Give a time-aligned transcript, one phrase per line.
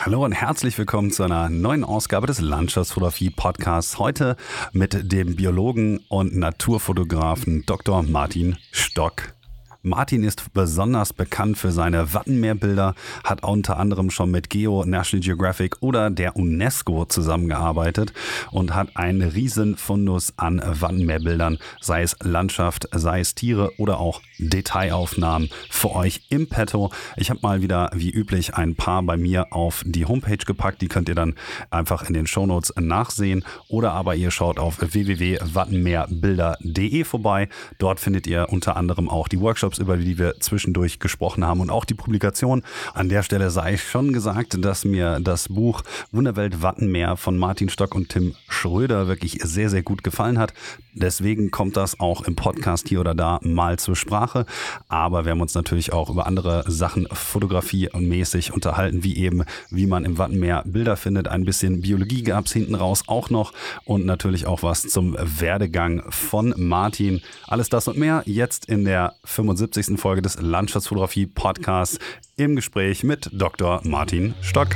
[0.00, 3.98] Hallo und herzlich willkommen zu einer neuen Ausgabe des Landschaftsfotografie Podcasts.
[3.98, 4.36] Heute
[4.72, 8.04] mit dem Biologen und Naturfotografen Dr.
[8.04, 9.34] Martin Stock.
[9.82, 15.76] Martin ist besonders bekannt für seine Wattenmeerbilder, hat unter anderem schon mit Geo, National Geographic
[15.80, 18.12] oder der UNESCO zusammengearbeitet
[18.50, 24.20] und hat einen riesen Fundus an Wattenmeerbildern, sei es Landschaft, sei es Tiere oder auch
[24.38, 26.90] Detailaufnahmen für euch im Petto.
[27.16, 30.88] Ich habe mal wieder wie üblich ein paar bei mir auf die Homepage gepackt, die
[30.88, 31.36] könnt ihr dann
[31.70, 37.48] einfach in den Shownotes nachsehen oder aber ihr schaut auf www.wattenmeerbilder.de vorbei.
[37.78, 41.60] Dort findet ihr unter anderem auch die Workshops Workshops, über die wir zwischendurch gesprochen haben
[41.60, 42.62] und auch die Publikation.
[42.94, 47.94] An der Stelle sei schon gesagt, dass mir das Buch Wunderwelt Wattenmeer von Martin Stock
[47.94, 50.54] und Tim Schröder wirklich sehr, sehr gut gefallen hat.
[50.94, 54.46] Deswegen kommt das auch im Podcast hier oder da mal zur Sprache.
[54.88, 59.86] Aber wir haben uns natürlich auch über andere Sachen Fotografie mäßig unterhalten, wie eben, wie
[59.86, 61.28] man im Wattenmeer Bilder findet.
[61.28, 63.52] Ein bisschen Biologie gab es hinten raus auch noch
[63.84, 67.20] und natürlich auch was zum Werdegang von Martin.
[67.46, 69.57] Alles das und mehr jetzt in der 75.
[69.58, 69.98] 75.
[69.98, 71.98] Folge des Landschaftsfotografie Podcasts
[72.36, 73.80] im Gespräch mit Dr.
[73.84, 74.68] Martin Stock.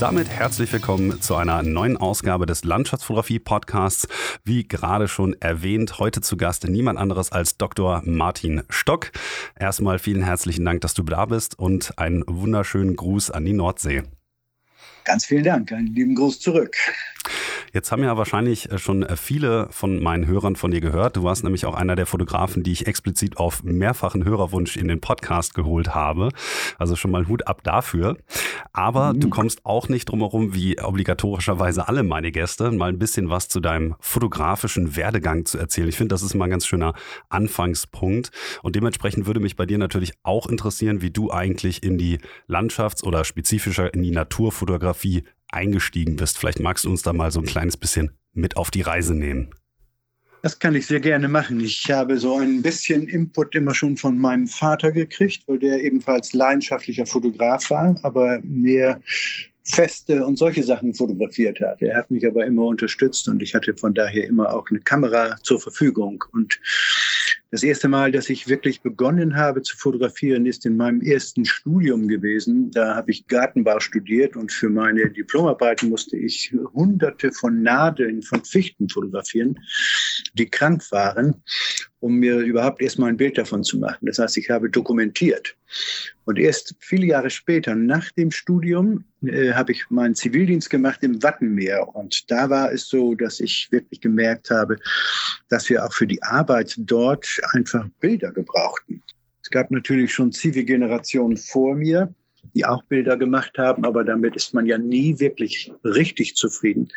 [0.00, 4.08] Damit herzlich willkommen zu einer neuen Ausgabe des Landschaftsfotografie Podcasts.
[4.44, 8.00] Wie gerade schon erwähnt, heute zu Gast niemand anderes als Dr.
[8.06, 9.12] Martin Stock.
[9.58, 14.04] Erstmal vielen herzlichen Dank, dass du da bist und einen wunderschönen Gruß an die Nordsee.
[15.04, 16.76] Ganz vielen Dank, einen lieben Gruß zurück.
[17.72, 21.16] Jetzt haben ja wahrscheinlich äh, schon äh, viele von meinen Hörern von dir gehört.
[21.16, 25.00] Du warst nämlich auch einer der Fotografen, die ich explizit auf mehrfachen Hörerwunsch in den
[25.00, 26.30] Podcast geholt habe.
[26.78, 28.16] Also schon mal Hut ab dafür.
[28.72, 29.20] Aber mhm.
[29.20, 33.48] du kommst auch nicht drum herum, wie obligatorischerweise alle meine Gäste, mal ein bisschen was
[33.48, 35.88] zu deinem fotografischen Werdegang zu erzählen.
[35.88, 36.94] Ich finde, das ist mal ein ganz schöner
[37.28, 38.30] Anfangspunkt.
[38.62, 42.18] Und dementsprechend würde mich bei dir natürlich auch interessieren, wie du eigentlich in die
[42.48, 46.38] Landschafts- oder spezifischer in die Naturfotografie eingestiegen bist.
[46.38, 49.50] Vielleicht magst du uns da mal so ein kleines bisschen mit auf die Reise nehmen.
[50.42, 51.60] Das kann ich sehr gerne machen.
[51.60, 56.32] Ich habe so ein bisschen Input immer schon von meinem Vater gekriegt, weil der ebenfalls
[56.32, 59.00] leidenschaftlicher Fotograf war, aber mehr
[59.64, 61.82] Feste und solche Sachen fotografiert hat.
[61.82, 65.36] Er hat mich aber immer unterstützt und ich hatte von daher immer auch eine Kamera
[65.42, 66.24] zur Verfügung.
[66.32, 66.58] Und
[67.50, 72.06] das erste Mal, dass ich wirklich begonnen habe zu fotografieren, ist in meinem ersten Studium
[72.06, 72.70] gewesen.
[72.70, 78.44] Da habe ich Gartenbau studiert und für meine Diplomarbeiten musste ich hunderte von Nadeln von
[78.44, 79.58] Fichten fotografieren,
[80.34, 81.42] die krank waren
[82.00, 84.06] um mir überhaupt erstmal ein Bild davon zu machen.
[84.06, 85.54] Das heißt, ich habe dokumentiert.
[86.24, 91.22] Und erst viele Jahre später, nach dem Studium, äh, habe ich meinen Zivildienst gemacht im
[91.22, 91.94] Wattenmeer.
[91.94, 94.78] Und da war es so, dass ich wirklich gemerkt habe,
[95.50, 99.02] dass wir auch für die Arbeit dort einfach Bilder gebrauchten.
[99.42, 102.14] Es gab natürlich schon Zivilgenerationen vor mir,
[102.54, 106.88] die auch Bilder gemacht haben, aber damit ist man ja nie wirklich richtig zufrieden.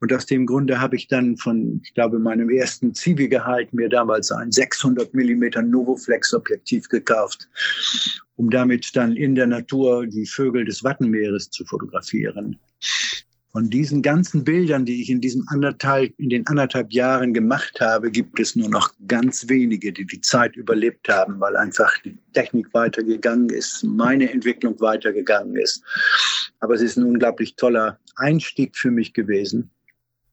[0.00, 4.30] Und aus dem Grunde habe ich dann von, ich glaube, meinem ersten Zivi-Gehalt mir damals
[4.30, 7.48] ein 600 Millimeter Novoflex-Objektiv gekauft,
[8.36, 12.58] um damit dann in der Natur die Vögel des Wattenmeeres zu fotografieren.
[13.52, 18.10] Von diesen ganzen Bildern, die ich in diesem anderthalb, in den anderthalb Jahren gemacht habe,
[18.10, 22.72] gibt es nur noch ganz wenige, die die Zeit überlebt haben, weil einfach die Technik
[22.74, 25.82] weitergegangen ist, meine Entwicklung weitergegangen ist.
[26.60, 29.70] Aber es ist ein unglaublich toller Einstieg für mich gewesen.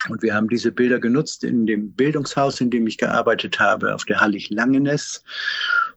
[0.10, 4.06] Und wir haben diese Bilder genutzt in dem Bildungshaus, in dem ich gearbeitet habe, auf
[4.06, 5.24] der Hallig Langenes,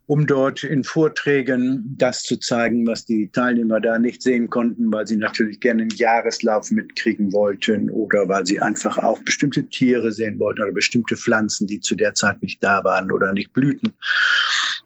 [0.08, 5.06] um dort in Vorträgen das zu zeigen, was die Teilnehmer da nicht sehen konnten, weil
[5.06, 10.38] sie natürlich gerne einen Jahreslauf mitkriegen wollten oder weil sie einfach auch bestimmte Tiere sehen
[10.38, 13.92] wollten oder bestimmte Pflanzen, die zu der Zeit nicht da waren oder nicht blühten.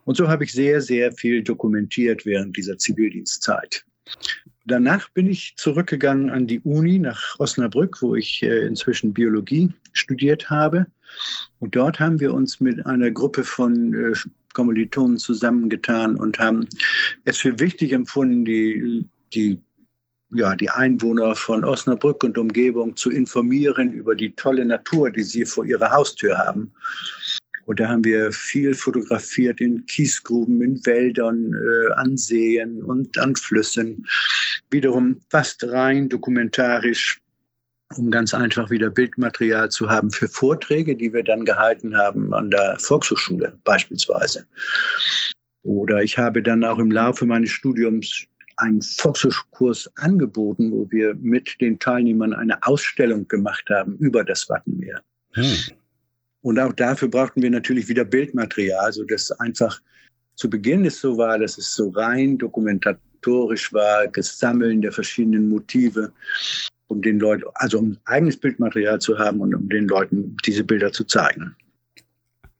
[0.03, 3.85] Und so habe ich sehr, sehr viel dokumentiert während dieser Zivildienstzeit.
[4.65, 10.49] Danach bin ich zurückgegangen an die Uni nach Osnabrück, wo ich äh, inzwischen Biologie studiert
[10.49, 10.87] habe.
[11.59, 14.13] Und dort haben wir uns mit einer Gruppe von äh,
[14.53, 16.67] Kommilitonen zusammengetan und haben
[17.25, 19.59] es für wichtig empfunden, die, die
[20.35, 25.45] ja, die Einwohner von Osnabrück und Umgebung zu informieren über die tolle Natur, die sie
[25.45, 26.71] vor ihrer Haustür haben.
[27.65, 33.35] Und da haben wir viel fotografiert in Kiesgruben, in Wäldern, äh, an Seen und an
[33.35, 34.05] Flüssen.
[34.69, 37.21] Wiederum fast rein dokumentarisch,
[37.97, 42.49] um ganz einfach wieder Bildmaterial zu haben für Vorträge, die wir dann gehalten haben an
[42.51, 44.45] der Volkshochschule beispielsweise.
[45.63, 48.25] Oder ich habe dann auch im Laufe meines Studiums
[48.57, 55.01] einen Forschungskurs angeboten, wo wir mit den Teilnehmern eine Ausstellung gemacht haben über das Wattenmeer.
[55.31, 55.57] Hm.
[56.41, 59.81] Und auch dafür brauchten wir natürlich wieder Bildmaterial, so dass einfach
[60.35, 66.11] zu Beginn es so war, dass es so rein dokumentatorisch war, Gesammeln der verschiedenen Motive,
[66.93, 70.91] um den Leuten, also um eigenes Bildmaterial zu haben und um den Leuten diese Bilder
[70.91, 71.55] zu zeigen.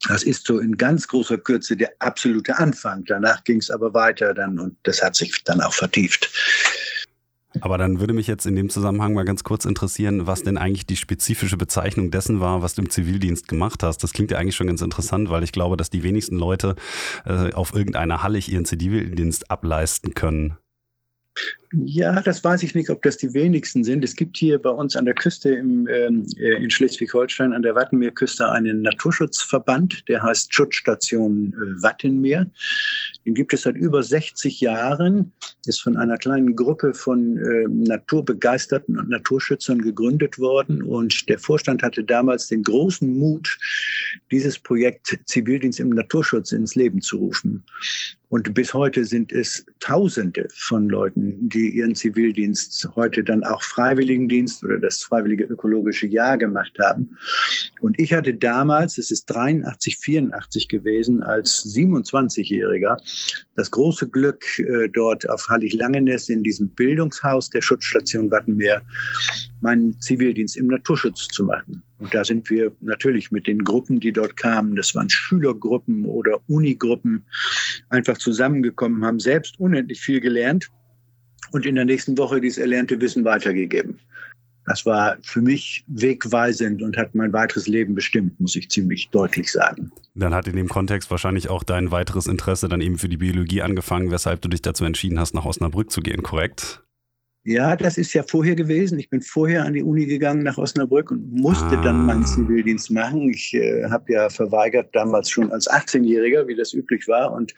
[0.07, 3.06] Das ist so in ganz großer Kürze der absolute Anfang.
[3.06, 6.30] Danach ging es aber weiter dann und das hat sich dann auch vertieft.
[7.62, 10.88] Aber dann würde mich jetzt in dem Zusammenhang mal ganz kurz interessieren, was denn eigentlich
[10.88, 14.00] die spezifische Bezeichnung dessen war, was du im Zivildienst gemacht hast.
[14.00, 16.75] Das klingt ja eigentlich schon ganz interessant, weil ich glaube, dass die wenigsten Leute
[17.25, 20.57] äh, auf irgendeiner Hallig ihren Zivildienst ableisten können.
[21.75, 24.03] Ja, das weiß ich nicht, ob das die wenigsten sind.
[24.03, 27.74] Es gibt hier bei uns an der Küste im, ähm, äh, in Schleswig-Holstein an der
[27.74, 32.45] Wattenmeerküste einen Naturschutzverband, der heißt Schutzstation äh, Wattenmeer.
[33.25, 35.31] Den gibt es seit über 60 Jahren,
[35.65, 40.83] ist von einer kleinen Gruppe von äh, naturbegeisterten und Naturschützern gegründet worden.
[40.83, 43.57] Und der Vorstand hatte damals den großen Mut,
[44.30, 47.63] dieses Projekt Zivildienst im Naturschutz ins Leben zu rufen.
[48.33, 54.63] Und bis heute sind es Tausende von Leuten, die ihren Zivildienst heute dann auch Freiwilligendienst
[54.63, 57.15] oder das freiwillige ökologische Jahr gemacht haben.
[57.81, 62.97] Und ich hatte damals, es ist 83, 84 gewesen, als 27-Jähriger
[63.56, 68.81] das große Glück, äh, dort auf Hallig-Langenes in diesem Bildungshaus der Schutzstation Wattenmeer
[69.63, 71.81] meinen Zivildienst im Naturschutz zu machen.
[72.00, 76.39] Und da sind wir natürlich mit den Gruppen, die dort kamen, das waren Schülergruppen oder
[76.48, 77.25] Unigruppen,
[77.89, 80.69] einfach zusammengekommen, haben selbst unendlich viel gelernt
[81.51, 84.00] und in der nächsten Woche dieses erlernte Wissen weitergegeben.
[84.65, 89.51] Das war für mich wegweisend und hat mein weiteres Leben bestimmt, muss ich ziemlich deutlich
[89.51, 89.92] sagen.
[90.16, 93.62] Dann hat in dem Kontext wahrscheinlich auch dein weiteres Interesse dann eben für die Biologie
[93.62, 96.82] angefangen, weshalb du dich dazu entschieden hast, nach Osnabrück zu gehen, korrekt?
[97.45, 99.00] Ja, das ist ja vorher gewesen.
[99.00, 101.81] Ich bin vorher an die Uni gegangen nach Osnabrück und musste ah.
[101.84, 103.30] dann meinen Zivildienst machen.
[103.30, 107.54] Ich äh, habe ja verweigert damals schon als 18-Jähriger, wie das üblich war, und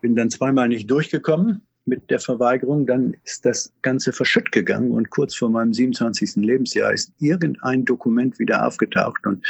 [0.00, 5.10] bin dann zweimal nicht durchgekommen mit der Verweigerung, dann ist das Ganze verschütt gegangen und
[5.10, 6.36] kurz vor meinem 27.
[6.36, 9.44] Lebensjahr ist irgendein Dokument wieder aufgetaucht und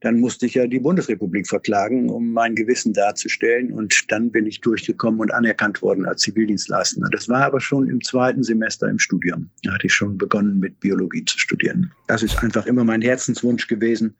[0.00, 4.60] dann musste ich ja die Bundesrepublik verklagen, um mein Gewissen darzustellen und dann bin ich
[4.60, 7.08] durchgekommen und anerkannt worden als Zivildienstleistender.
[7.10, 9.50] Das war aber schon im zweiten Semester im Studium.
[9.62, 11.92] Da hatte ich schon begonnen mit Biologie zu studieren.
[12.06, 14.14] Das ist einfach immer mein Herzenswunsch gewesen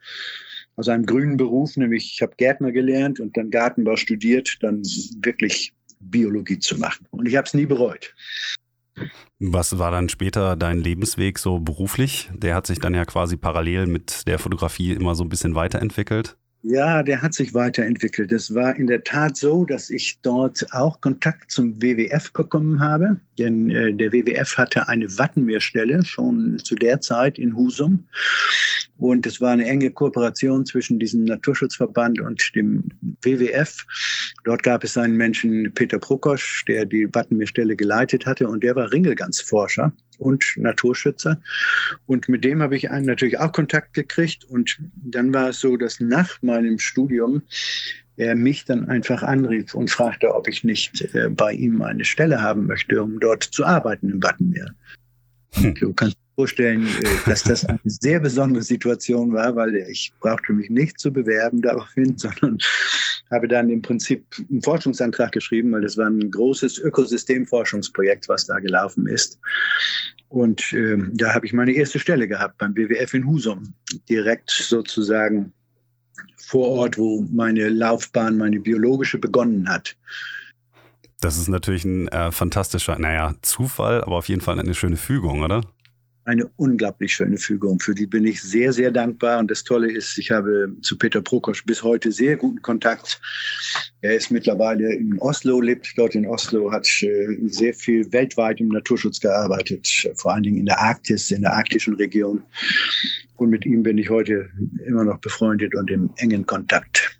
[0.77, 4.83] aus einem grünen Beruf, nämlich ich habe Gärtner gelernt und dann Gartenbau studiert, dann
[5.23, 7.07] wirklich Biologie zu machen.
[7.11, 8.15] Und ich habe es nie bereut.
[9.38, 12.31] Was war dann später dein Lebensweg so beruflich?
[12.32, 16.37] Der hat sich dann ja quasi parallel mit der Fotografie immer so ein bisschen weiterentwickelt.
[16.69, 18.33] Ja, der hat sich weiterentwickelt.
[18.33, 23.21] Es war in der Tat so, dass ich dort auch Kontakt zum WWF bekommen habe.
[23.39, 28.09] Denn äh, der WWF hatte eine Wattenmeerstelle schon zu der Zeit in Husum.
[28.97, 32.83] Und es war eine enge Kooperation zwischen diesem Naturschutzverband und dem
[33.23, 33.87] WWF.
[34.43, 38.49] Dort gab es einen Menschen, Peter Prokosch, der die Wattenmeerstelle geleitet hatte.
[38.49, 41.41] Und der war Ringelgansforscher und Naturschützer.
[42.07, 44.45] Und mit dem habe ich einen natürlich auch Kontakt gekriegt.
[44.45, 47.43] Und dann war es so, dass nach meinem Studium
[48.17, 52.41] er mich dann einfach anrief und fragte, ob ich nicht äh, bei ihm eine Stelle
[52.41, 54.75] haben möchte, um dort zu arbeiten im Wattenmeer.
[55.55, 55.75] Hm.
[55.75, 60.70] Du kannst vorstellen, äh, dass das eine sehr besondere Situation war, weil ich brauchte mich
[60.70, 62.58] nicht zu bewerben daraufhin, sondern
[63.31, 68.60] habe dann im Prinzip einen Forschungsantrag geschrieben, weil das war ein großes Ökosystemforschungsprojekt, was da
[68.60, 69.40] gelaufen ist.
[70.28, 73.74] Und äh, da habe ich meine erste Stelle gehabt beim WWF in Husum,
[74.08, 75.52] direkt sozusagen
[76.36, 79.96] vor Ort, wo meine Laufbahn, meine biologische begonnen hat.
[81.20, 85.40] Das ist natürlich ein äh, fantastischer, naja, Zufall, aber auf jeden Fall eine schöne Fügung,
[85.40, 85.62] oder?
[86.27, 87.79] Eine unglaublich schöne Fügung.
[87.79, 89.39] Für die bin ich sehr, sehr dankbar.
[89.39, 93.21] Und das Tolle ist, ich habe zu Peter Prokosch bis heute sehr guten Kontakt.
[94.01, 98.69] Er ist mittlerweile in Oslo, lebt dort in Oslo, hat äh, sehr viel weltweit im
[98.69, 102.43] Naturschutz gearbeitet, vor allen Dingen in der Arktis, in der arktischen Region.
[103.37, 104.49] Und mit ihm bin ich heute
[104.85, 107.16] immer noch befreundet und im engen Kontakt.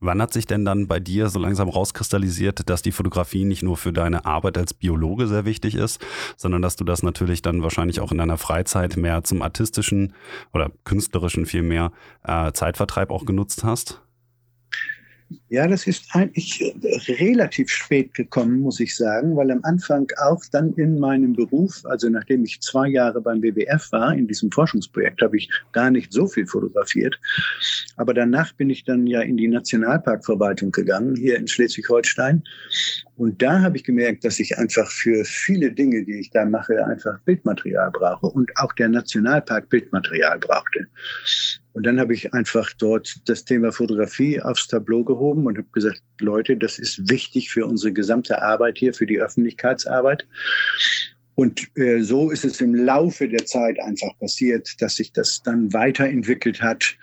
[0.00, 3.76] Wann hat sich denn dann bei dir so langsam rauskristallisiert, dass die Fotografie nicht nur
[3.76, 6.04] für deine Arbeit als Biologe sehr wichtig ist,
[6.36, 10.12] sondern dass du das natürlich dann wahrscheinlich auch in deiner Freizeit mehr zum artistischen
[10.52, 11.92] oder künstlerischen vielmehr
[12.24, 14.05] äh, Zeitvertreib auch genutzt hast?
[15.48, 20.42] Ja, das ist eigentlich äh, relativ spät gekommen, muss ich sagen, weil am Anfang auch
[20.52, 25.22] dann in meinem Beruf, also nachdem ich zwei Jahre beim WWF war, in diesem Forschungsprojekt,
[25.22, 27.18] habe ich gar nicht so viel fotografiert.
[27.96, 32.44] Aber danach bin ich dann ja in die Nationalparkverwaltung gegangen, hier in Schleswig-Holstein.
[33.16, 36.86] Und da habe ich gemerkt, dass ich einfach für viele Dinge, die ich da mache,
[36.86, 40.86] einfach Bildmaterial brauche und auch der Nationalpark Bildmaterial brauchte.
[41.76, 46.02] Und dann habe ich einfach dort das Thema Fotografie aufs Tableau gehoben und habe gesagt,
[46.20, 50.26] Leute, das ist wichtig für unsere gesamte Arbeit hier, für die Öffentlichkeitsarbeit.
[51.34, 55.70] Und äh, so ist es im Laufe der Zeit einfach passiert, dass sich das dann
[55.74, 56.96] weiterentwickelt hat,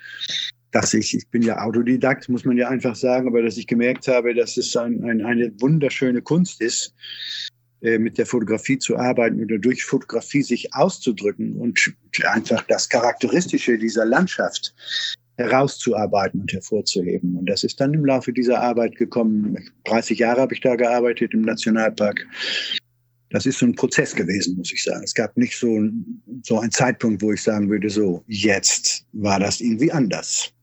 [0.72, 4.08] dass ich, ich bin ja Autodidakt, muss man ja einfach sagen, aber dass ich gemerkt
[4.08, 6.96] habe, dass es ein, ein, eine wunderschöne Kunst ist,
[7.84, 11.78] mit der Fotografie zu arbeiten oder durch Fotografie sich auszudrücken und
[12.26, 14.74] einfach das Charakteristische dieser Landschaft
[15.36, 17.36] herauszuarbeiten und hervorzuheben.
[17.38, 19.58] Und das ist dann im Laufe dieser Arbeit gekommen.
[19.86, 22.26] 30 Jahre habe ich da gearbeitet im Nationalpark.
[23.32, 25.04] Das ist so ein Prozess gewesen, muss ich sagen.
[25.04, 25.90] Es gab nicht so,
[26.44, 30.54] so einen Zeitpunkt, wo ich sagen würde, so, jetzt war das irgendwie anders.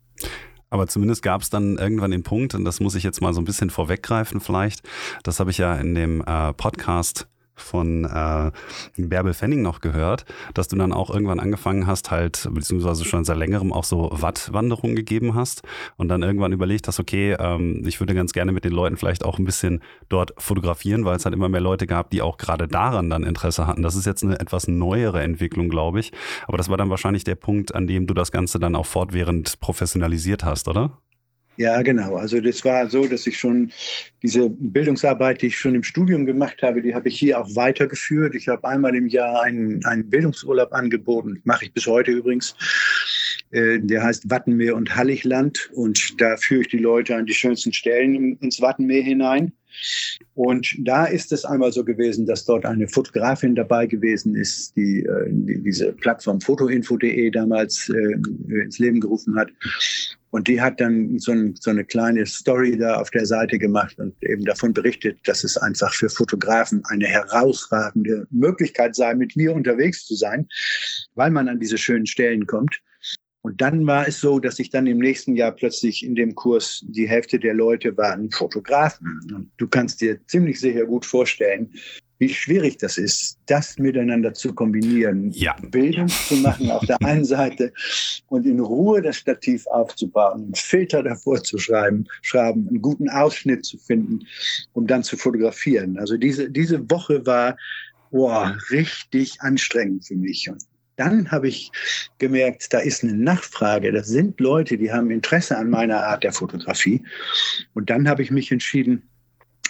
[0.71, 3.41] Aber zumindest gab es dann irgendwann den Punkt, und das muss ich jetzt mal so
[3.41, 4.89] ein bisschen vorweggreifen vielleicht,
[5.25, 7.27] das habe ich ja in dem äh, Podcast
[7.61, 8.51] von äh,
[8.97, 10.25] Bärbel Fenning noch gehört,
[10.55, 14.97] dass du dann auch irgendwann angefangen hast, halt, beziehungsweise schon seit längerem auch so Wattwanderungen
[14.97, 15.63] gegeben hast
[15.97, 19.25] und dann irgendwann überlegt hast, okay, ähm, ich würde ganz gerne mit den Leuten vielleicht
[19.25, 22.69] auch ein bisschen dort fotografieren, weil es halt immer mehr Leute gab, die auch gerade
[22.69, 23.83] daran dann Interesse hatten.
[23.83, 26.13] Das ist jetzt eine etwas neuere Entwicklung, glaube ich.
[26.47, 29.61] Aber das war dann wahrscheinlich der Punkt, an dem du das Ganze dann auch fortwährend
[29.61, 30.99] professionalisiert hast, oder?
[31.61, 32.17] Ja, genau.
[32.17, 33.71] Also das war so, dass ich schon
[34.23, 38.35] diese Bildungsarbeit, die ich schon im Studium gemacht habe, die habe ich hier auch weitergeführt.
[38.35, 42.57] Ich habe einmal im Jahr einen, einen Bildungsurlaub angeboten, mache ich bis heute übrigens.
[43.51, 47.75] Äh, der heißt Wattenmeer und Halligland und da führe ich die Leute an die schönsten
[47.75, 49.53] Stellen ins Wattenmeer hinein.
[50.35, 55.05] Und da ist es einmal so gewesen, dass dort eine Fotografin dabei gewesen ist, die,
[55.05, 59.51] äh, die diese Plattform fotoinfo.de damals äh, ins Leben gerufen hat.
[60.31, 63.99] Und die hat dann so, ein, so, eine kleine Story da auf der Seite gemacht
[63.99, 69.53] und eben davon berichtet, dass es einfach für Fotografen eine herausragende Möglichkeit sei, mit mir
[69.53, 70.49] unterwegs zu sein,
[71.15, 72.81] weil man an diese schönen Stellen kommt.
[73.43, 76.85] Und dann war es so, dass ich dann im nächsten Jahr plötzlich in dem Kurs
[76.87, 79.21] die Hälfte der Leute waren Fotografen.
[79.35, 81.73] Und du kannst dir ziemlich sicher gut vorstellen,
[82.19, 85.31] wie schwierig das ist, das miteinander zu kombinieren.
[85.31, 85.57] Ja.
[85.71, 87.73] Bildung zu machen auf der einen Seite
[88.29, 93.65] und in Ruhe das Stativ aufzubauen, einen Filter davor zu schreiben, schreiben, einen guten Ausschnitt
[93.65, 94.27] zu finden,
[94.75, 95.99] um dann zu fotografieren.
[95.99, 97.57] Also diese, diese Woche war
[98.11, 100.49] boah, richtig anstrengend für mich.
[100.51, 100.63] Und
[101.01, 101.73] dann habe ich
[102.19, 103.91] gemerkt, da ist eine Nachfrage.
[103.91, 107.03] Das sind Leute, die haben Interesse an meiner Art der Fotografie.
[107.73, 109.09] Und dann habe ich mich entschieden,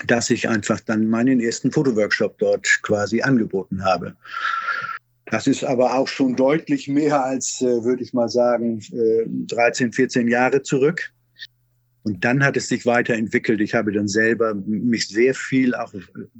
[0.06, 4.16] dass ich einfach dann meinen ersten Fotoworkshop dort quasi angeboten habe.
[5.26, 8.82] Das ist aber auch schon deutlich mehr als, äh, würde ich mal sagen,
[9.46, 11.12] 13, äh, 14 Jahre zurück.
[12.02, 13.60] Und dann hat es sich weiterentwickelt.
[13.60, 15.92] Ich habe dann selber mich sehr viel auch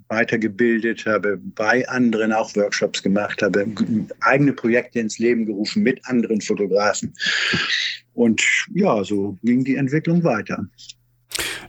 [0.09, 3.67] weitergebildet, habe bei anderen auch Workshops gemacht, habe
[4.21, 7.13] eigene Projekte ins Leben gerufen mit anderen Fotografen.
[8.15, 10.67] Und ja, so ging die Entwicklung weiter.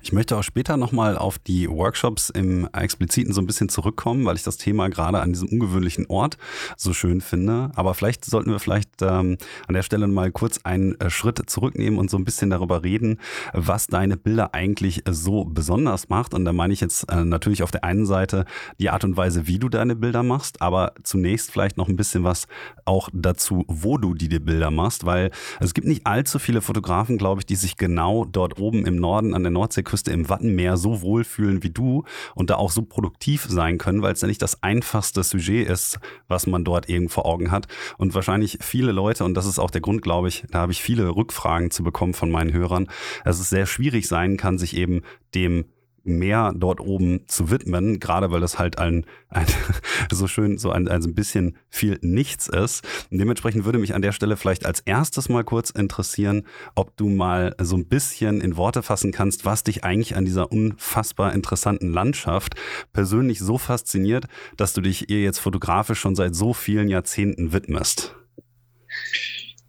[0.03, 4.35] Ich möchte auch später nochmal auf die Workshops im Expliziten so ein bisschen zurückkommen, weil
[4.35, 6.37] ich das Thema gerade an diesem ungewöhnlichen Ort
[6.75, 7.71] so schön finde.
[7.75, 9.37] Aber vielleicht sollten wir vielleicht ähm,
[9.67, 13.19] an der Stelle mal kurz einen äh, Schritt zurücknehmen und so ein bisschen darüber reden,
[13.53, 16.33] was deine Bilder eigentlich so besonders macht.
[16.33, 18.45] Und da meine ich jetzt äh, natürlich auf der einen Seite
[18.79, 22.23] die Art und Weise, wie du deine Bilder machst, aber zunächst vielleicht noch ein bisschen
[22.23, 22.47] was
[22.85, 27.41] auch dazu, wo du die Bilder machst, weil es gibt nicht allzu viele Fotografen, glaube
[27.41, 31.01] ich, die sich genau dort oben im Norden an der Nordsee Nordseeküste im Wattenmeer so
[31.01, 32.03] wohlfühlen wie du
[32.35, 35.99] und da auch so produktiv sein können, weil es ja nicht das einfachste Sujet ist,
[36.27, 37.67] was man dort eben vor Augen hat.
[37.97, 40.81] Und wahrscheinlich viele Leute, und das ist auch der Grund, glaube ich, da habe ich
[40.81, 42.87] viele Rückfragen zu bekommen von meinen Hörern,
[43.23, 45.01] dass es sehr schwierig sein kann, sich eben
[45.35, 45.65] dem
[46.03, 49.45] mehr dort oben zu widmen, gerade weil das halt ein, ein
[50.11, 52.85] so schön, so ein, ein bisschen viel nichts ist.
[53.11, 56.43] Und dementsprechend würde mich an der Stelle vielleicht als erstes mal kurz interessieren,
[56.75, 60.51] ob du mal so ein bisschen in Worte fassen kannst, was dich eigentlich an dieser
[60.51, 62.55] unfassbar interessanten Landschaft
[62.93, 64.25] persönlich so fasziniert,
[64.57, 68.15] dass du dich ihr jetzt fotografisch schon seit so vielen Jahrzehnten widmest.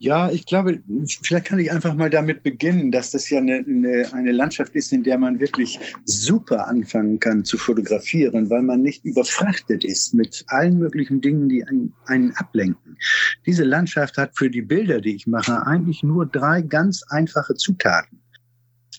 [0.03, 0.83] Ja, ich glaube,
[1.21, 4.91] vielleicht kann ich einfach mal damit beginnen, dass das ja eine, eine, eine, Landschaft ist,
[4.91, 10.43] in der man wirklich super anfangen kann zu fotografieren, weil man nicht überfrachtet ist mit
[10.47, 12.97] allen möglichen Dingen, die einen, einen ablenken.
[13.45, 18.19] Diese Landschaft hat für die Bilder, die ich mache, eigentlich nur drei ganz einfache Zutaten.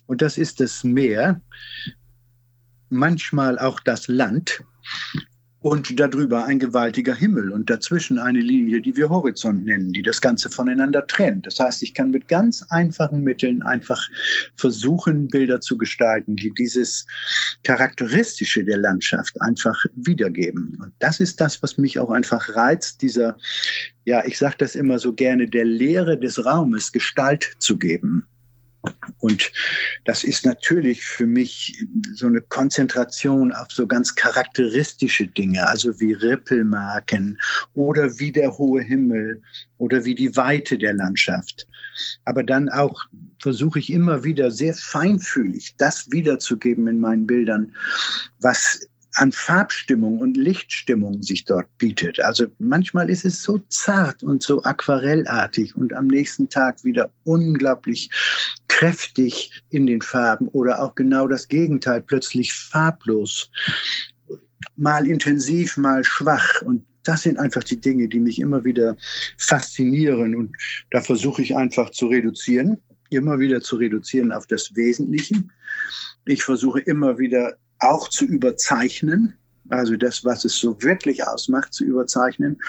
[0.07, 1.39] Und das ist das Meer,
[2.89, 4.65] manchmal auch das Land
[5.65, 10.21] und darüber ein gewaltiger Himmel und dazwischen eine Linie, die wir Horizont nennen, die das
[10.21, 11.47] Ganze voneinander trennt.
[11.47, 14.07] Das heißt, ich kann mit ganz einfachen Mitteln einfach
[14.57, 17.07] versuchen, Bilder zu gestalten, die dieses
[17.63, 20.79] Charakteristische der Landschaft einfach wiedergeben.
[20.83, 23.39] Und das ist das, was mich auch einfach reizt, dieser,
[24.05, 28.27] ja, ich sage das immer so gerne, der Leere des Raumes Gestalt zu geben.
[29.19, 29.51] Und
[30.05, 36.13] das ist natürlich für mich so eine Konzentration auf so ganz charakteristische Dinge, also wie
[36.13, 37.39] Rippelmarken
[37.75, 39.43] oder wie der hohe Himmel
[39.79, 41.67] oder wie die Weite der Landschaft.
[42.25, 43.05] Aber dann auch
[43.41, 47.75] versuche ich immer wieder sehr feinfühlig das wiederzugeben in meinen Bildern,
[48.41, 52.21] was an Farbstimmung und Lichtstimmung sich dort bietet.
[52.21, 58.11] Also manchmal ist es so zart und so aquarellartig und am nächsten Tag wieder unglaublich
[58.69, 63.51] kräftig in den Farben oder auch genau das Gegenteil, plötzlich farblos,
[64.77, 66.63] mal intensiv, mal schwach.
[66.63, 68.97] Und das sind einfach die Dinge, die mich immer wieder
[69.39, 70.35] faszinieren.
[70.35, 70.57] Und
[70.91, 72.79] da versuche ich einfach zu reduzieren,
[73.11, 75.45] immer wieder zu reduzieren auf das Wesentliche.
[76.27, 79.35] Ich versuche immer wieder auch zu überzeichnen,
[79.69, 82.61] also das, was es so wirklich ausmacht, zu überzeichnen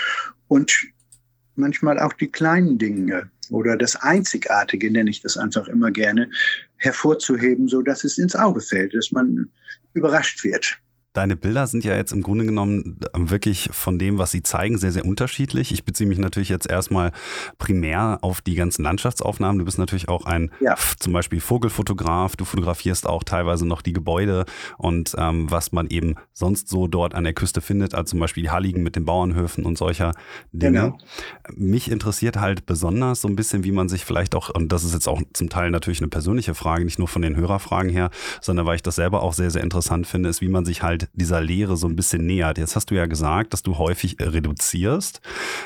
[0.47, 0.73] und
[1.55, 6.29] manchmal auch die kleinen Dinge oder das Einzigartige, nenne ich das einfach immer gerne,
[6.77, 9.49] hervorzuheben, so dass es ins Auge fällt, dass man
[9.93, 10.77] überrascht wird.
[11.15, 14.91] Deine Bilder sind ja jetzt im Grunde genommen wirklich von dem, was sie zeigen, sehr,
[14.91, 15.71] sehr unterschiedlich.
[15.71, 17.13] Ich beziehe mich natürlich jetzt erstmal
[17.57, 19.59] primär auf die ganzen Landschaftsaufnahmen.
[19.59, 20.75] Du bist natürlich auch ein ja.
[20.99, 22.35] zum Beispiel Vogelfotograf.
[22.35, 24.43] Du fotografierst auch teilweise noch die Gebäude
[24.77, 28.43] und ähm, was man eben sonst so dort an der Küste findet, also zum Beispiel
[28.43, 30.11] die Halligen mit den Bauernhöfen und solcher
[30.51, 30.81] Dinge.
[30.81, 30.97] Genau.
[31.55, 34.93] Mich interessiert halt besonders so ein bisschen, wie man sich vielleicht auch, und das ist
[34.93, 38.09] jetzt auch zum Teil natürlich eine persönliche Frage, nicht nur von den Hörerfragen her,
[38.41, 41.04] sondern weil ich das selber auch sehr, sehr interessant finde, ist, wie man sich halt
[41.13, 42.57] dieser Lehre so ein bisschen nähert.
[42.57, 45.21] Jetzt hast du ja gesagt, dass du häufig äh, reduzierst,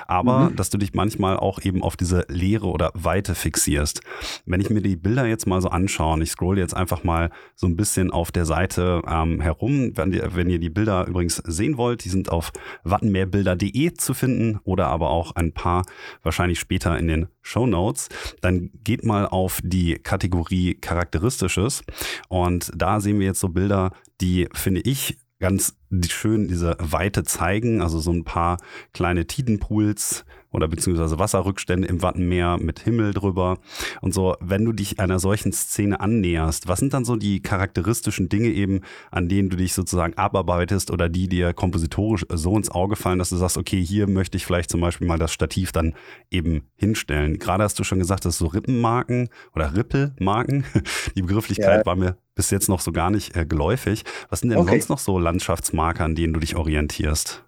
[0.08, 0.56] aber mhm.
[0.56, 4.02] dass du dich manchmal auch eben auf diese Lehre oder Weite fixierst.
[4.46, 7.30] Wenn ich mir die Bilder jetzt mal so anschaue, und ich scroll jetzt einfach mal
[7.56, 11.38] so ein bisschen auf der Seite ähm, herum, wenn ihr, wenn ihr die Bilder übrigens
[11.46, 12.52] sehen wollt, die sind auf
[12.84, 15.86] wattenmeerbilder.de zu finden oder aber auch ein paar
[16.24, 18.10] wahrscheinlich später in den Show Notes,
[18.42, 21.84] dann geht mal auf die Kategorie Charakteristisches
[22.28, 25.78] und da sehen wir jetzt so Bilder, die finde ich ganz
[26.10, 28.58] schön diese Weite zeigen, also so ein paar
[28.94, 33.60] kleine Tidenpools oder beziehungsweise Wasserrückstände im Wattenmeer mit Himmel drüber
[34.02, 34.36] und so.
[34.40, 38.82] Wenn du dich einer solchen Szene annäherst, was sind dann so die charakteristischen Dinge eben,
[39.12, 43.30] an denen du dich sozusagen abarbeitest oder die dir kompositorisch so ins Auge fallen, dass
[43.30, 45.94] du sagst, okay, hier möchte ich vielleicht zum Beispiel mal das Stativ dann
[46.32, 47.38] eben hinstellen.
[47.38, 50.66] Gerade hast du schon gesagt, dass so Rippenmarken oder Rippelmarken,
[51.16, 51.86] die Begrifflichkeit ja.
[51.86, 54.04] war mir bis jetzt noch so gar nicht äh, geläufig.
[54.30, 54.72] Was sind denn okay.
[54.72, 57.44] sonst noch so Landschaftsmarker, an denen du dich orientierst?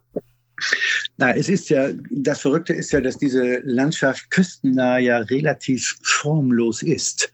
[1.17, 6.81] Na, es ist ja, das Verrückte ist ja, dass diese Landschaft küstennah ja relativ formlos
[6.83, 7.31] ist.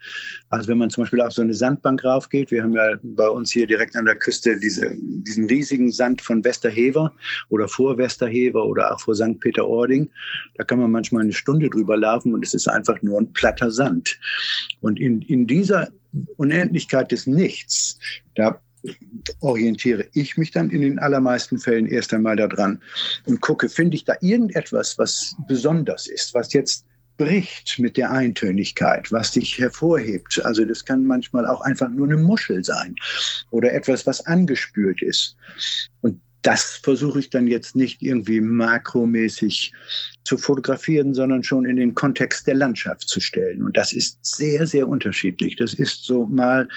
[0.50, 3.52] Also wenn man zum Beispiel auf so eine Sandbank raufgeht, wir haben ja bei uns
[3.52, 7.14] hier direkt an der Küste diese, diesen riesigen Sand von Westerhever
[7.50, 9.40] oder vor Westerhever oder auch vor St.
[9.40, 10.10] Peter-Ording.
[10.56, 13.72] Da kann man manchmal eine Stunde drüber laufen und es ist einfach nur ein platter
[13.72, 14.20] Sand.
[14.82, 15.90] Und in, in dieser
[16.38, 18.00] Unendlichkeit des Nichts,
[18.36, 18.62] da
[19.40, 22.82] orientiere ich mich dann in den allermeisten Fällen erst einmal daran
[23.26, 26.86] und gucke, finde ich da irgendetwas, was besonders ist, was jetzt
[27.18, 30.44] bricht mit der Eintönigkeit, was sich hervorhebt.
[30.46, 32.96] Also das kann manchmal auch einfach nur eine Muschel sein
[33.50, 35.36] oder etwas, was angespült ist.
[36.02, 39.74] Und das versuche ich dann jetzt nicht irgendwie makromäßig
[40.24, 43.64] zu fotografieren, sondern schon in den Kontext der Landschaft zu stellen.
[43.64, 45.56] Und das ist sehr, sehr unterschiedlich.
[45.56, 46.68] Das ist so mal,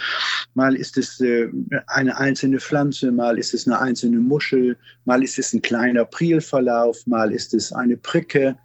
[0.55, 1.49] mal ist es äh,
[1.89, 7.07] eine einzelne Pflanze, mal ist es eine einzelne Muschel, mal ist es ein kleiner Prielverlauf,
[7.07, 8.57] mal ist es eine Pricke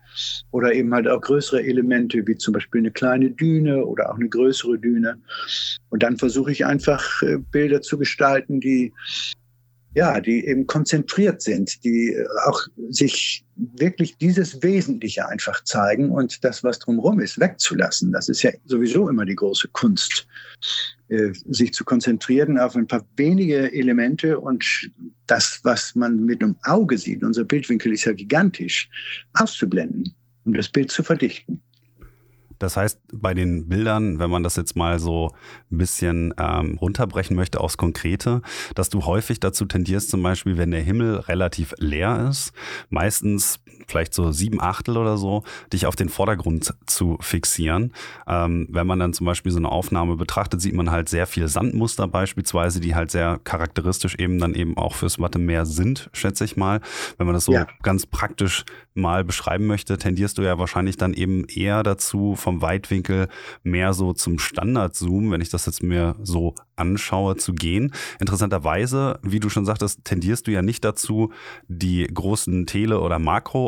[0.52, 4.30] oder eben halt auch größere Elemente, wie zum Beispiel eine kleine Düne oder auch eine
[4.30, 5.18] größere Düne.
[5.90, 8.94] Und dann versuche ich einfach äh, Bilder zu gestalten, die
[9.96, 16.44] ja, die eben konzentriert sind, die äh, auch sich wirklich dieses Wesentliche einfach zeigen und
[16.44, 18.12] das, was drumherum ist, wegzulassen.
[18.12, 20.28] Das ist ja sowieso immer die große Kunst,
[21.08, 24.92] äh, sich zu konzentrieren auf ein paar wenige Elemente und
[25.28, 28.90] das, was man mit einem Auge sieht, unser Bildwinkel ist ja gigantisch,
[29.34, 31.62] auszublenden, um das Bild zu verdichten.
[32.60, 35.32] Das heißt, bei den Bildern, wenn man das jetzt mal so
[35.72, 38.42] ein bisschen ähm, runterbrechen möchte aufs Konkrete,
[38.76, 42.54] dass du häufig dazu tendierst, zum Beispiel, wenn der Himmel relativ leer ist,
[42.90, 47.94] meistens vielleicht so sieben Achtel oder so, dich auf den Vordergrund zu fixieren.
[48.28, 51.48] Ähm, wenn man dann zum Beispiel so eine Aufnahme betrachtet, sieht man halt sehr viele
[51.48, 56.58] Sandmuster beispielsweise, die halt sehr charakteristisch eben dann eben auch fürs Wattemeer sind, schätze ich
[56.58, 56.82] mal.
[57.18, 57.68] Wenn man das so ja.
[57.84, 63.28] ganz praktisch mal beschreiben möchte, tendierst du ja wahrscheinlich dann eben eher dazu, vom Weitwinkel
[63.64, 67.94] mehr so zum Standard-Zoom, wenn ich das jetzt mir so anschaue, zu gehen.
[68.20, 71.32] Interessanterweise, wie du schon sagtest, tendierst du ja nicht dazu,
[71.68, 73.20] die großen Tele- oder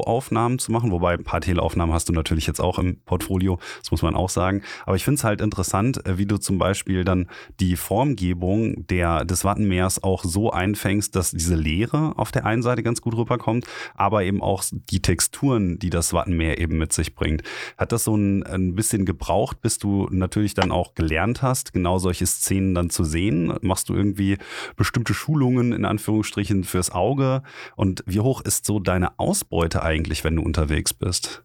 [0.08, 3.92] Makroaufnahmen zu machen, wobei ein paar Teleaufnahmen hast du natürlich jetzt auch im Portfolio, das
[3.92, 4.62] muss man auch sagen.
[4.86, 7.28] Aber ich finde es halt interessant, äh, wie du zum Beispiel dann
[7.60, 12.84] die Formgebung der, des Wattenmeers auch so einfängst, dass diese Leere auf der einen Seite
[12.84, 13.66] ganz gut rüberkommt,
[13.96, 17.44] aber eben auch die Texturen, die das Wattenmeer eben mit sich bringt.
[17.78, 21.98] Hat das so ein, ein bisschen gebraucht, bis du natürlich dann auch gelernt hast, genau
[21.98, 23.54] solche Szenen dann zu sehen?
[23.62, 24.38] Machst du irgendwie
[24.76, 27.44] bestimmte Schulungen in Anführungsstrichen fürs Auge?
[27.76, 31.44] Und wie hoch ist so deine Ausbeute eigentlich, wenn du unterwegs bist?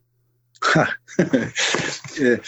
[2.20, 2.38] äh,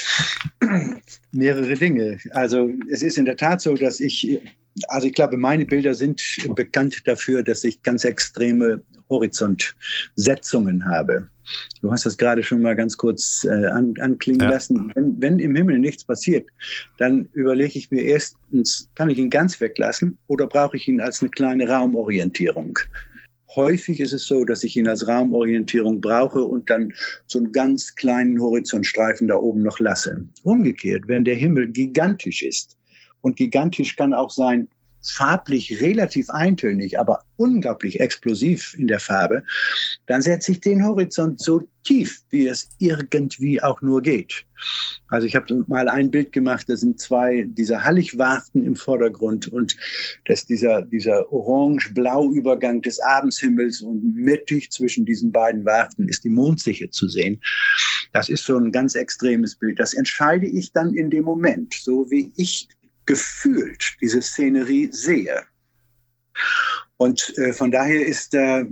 [1.32, 2.18] mehrere Dinge.
[2.30, 4.40] Also es ist in der Tat so, dass ich,
[4.88, 6.22] also ich glaube, meine Bilder sind
[6.54, 11.28] bekannt dafür, dass ich ganz extreme Horizontsetzungen habe.
[11.82, 14.50] Du hast das gerade schon mal ganz kurz äh, an, anklingen ja.
[14.50, 14.92] lassen.
[14.94, 16.48] Wenn, wenn, im Himmel nichts passiert,
[16.96, 21.20] dann überlege ich mir erstens, kann ich ihn ganz weglassen oder brauche ich ihn als
[21.20, 22.78] eine kleine Raumorientierung?
[23.56, 26.92] Häufig ist es so, dass ich ihn als Raumorientierung brauche und dann
[27.26, 30.26] so einen ganz kleinen Horizontstreifen da oben noch lasse.
[30.42, 32.76] Umgekehrt, wenn der Himmel gigantisch ist,
[33.24, 34.68] und gigantisch kann auch sein,
[35.10, 39.42] farblich relativ eintönig, aber unglaublich explosiv in der Farbe,
[40.06, 44.44] dann setze ich den Horizont so tief, wie es irgendwie auch nur geht.
[45.08, 49.76] Also ich habe mal ein Bild gemacht, da sind zwei dieser Halligwarten im Vordergrund und
[50.24, 56.30] das dieser, dieser orange-blau Übergang des Abendshimmels und mittig zwischen diesen beiden Warten ist die
[56.30, 57.40] Mondsiche zu sehen.
[58.12, 59.78] Das ist so ein ganz extremes Bild.
[59.78, 62.68] Das entscheide ich dann in dem Moment, so wie ich
[63.06, 65.44] gefühlt diese Szenerie sehe.
[66.96, 68.64] Und äh, von daher ist äh,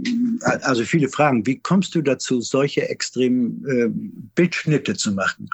[0.62, 3.88] also viele Fragen, wie kommst du dazu, solche extremen äh,
[4.34, 5.50] Bildschnitte zu machen?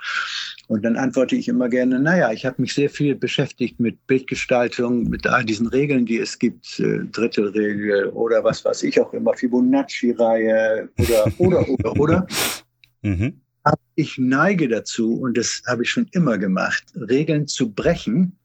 [0.66, 5.04] Und dann antworte ich immer gerne, naja, ich habe mich sehr viel beschäftigt mit Bildgestaltung,
[5.04, 9.34] mit all diesen Regeln, die es gibt, äh, Drittelregel oder was weiß ich auch immer,
[9.34, 12.26] Fibonacci-Reihe oder, oder, oder, oder.
[13.02, 13.40] Mhm.
[13.96, 18.37] Ich neige dazu, und das habe ich schon immer gemacht, Regeln zu brechen,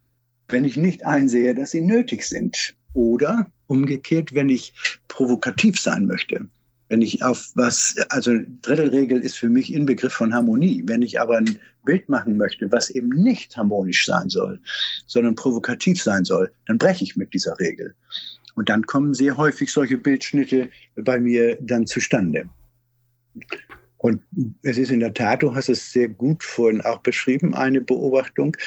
[0.47, 2.75] wenn ich nicht einsehe, dass sie nötig sind.
[2.93, 4.73] Oder umgekehrt, wenn ich
[5.08, 6.47] provokativ sein möchte.
[6.89, 10.84] Wenn ich auf was, also Drittelregel ist für mich Inbegriff von Harmonie.
[10.86, 14.60] Wenn ich aber ein Bild machen möchte, was eben nicht harmonisch sein soll,
[15.08, 17.95] sondern provokativ sein soll, dann breche ich mit dieser Regel.
[18.56, 22.47] Und dann kommen sehr häufig solche Bildschnitte bei mir dann zustande.
[24.03, 24.21] Und
[24.63, 28.57] es ist in der Tat, du hast es sehr gut vorhin auch beschrieben, eine Beobachtung.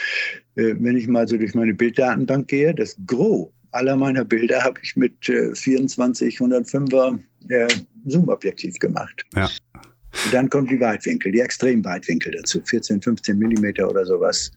[0.55, 4.81] Äh, wenn ich mal so durch meine Bilddatenbank gehe, das Gros aller meiner Bilder habe
[4.83, 7.18] ich mit 24 105er
[7.51, 7.68] äh,
[8.07, 9.27] Zoom-Objektiv gemacht.
[9.35, 9.44] Ja.
[9.75, 14.51] Und dann kommt die Weitwinkel, die Extremweitwinkel dazu, 14, 15 Millimeter oder sowas.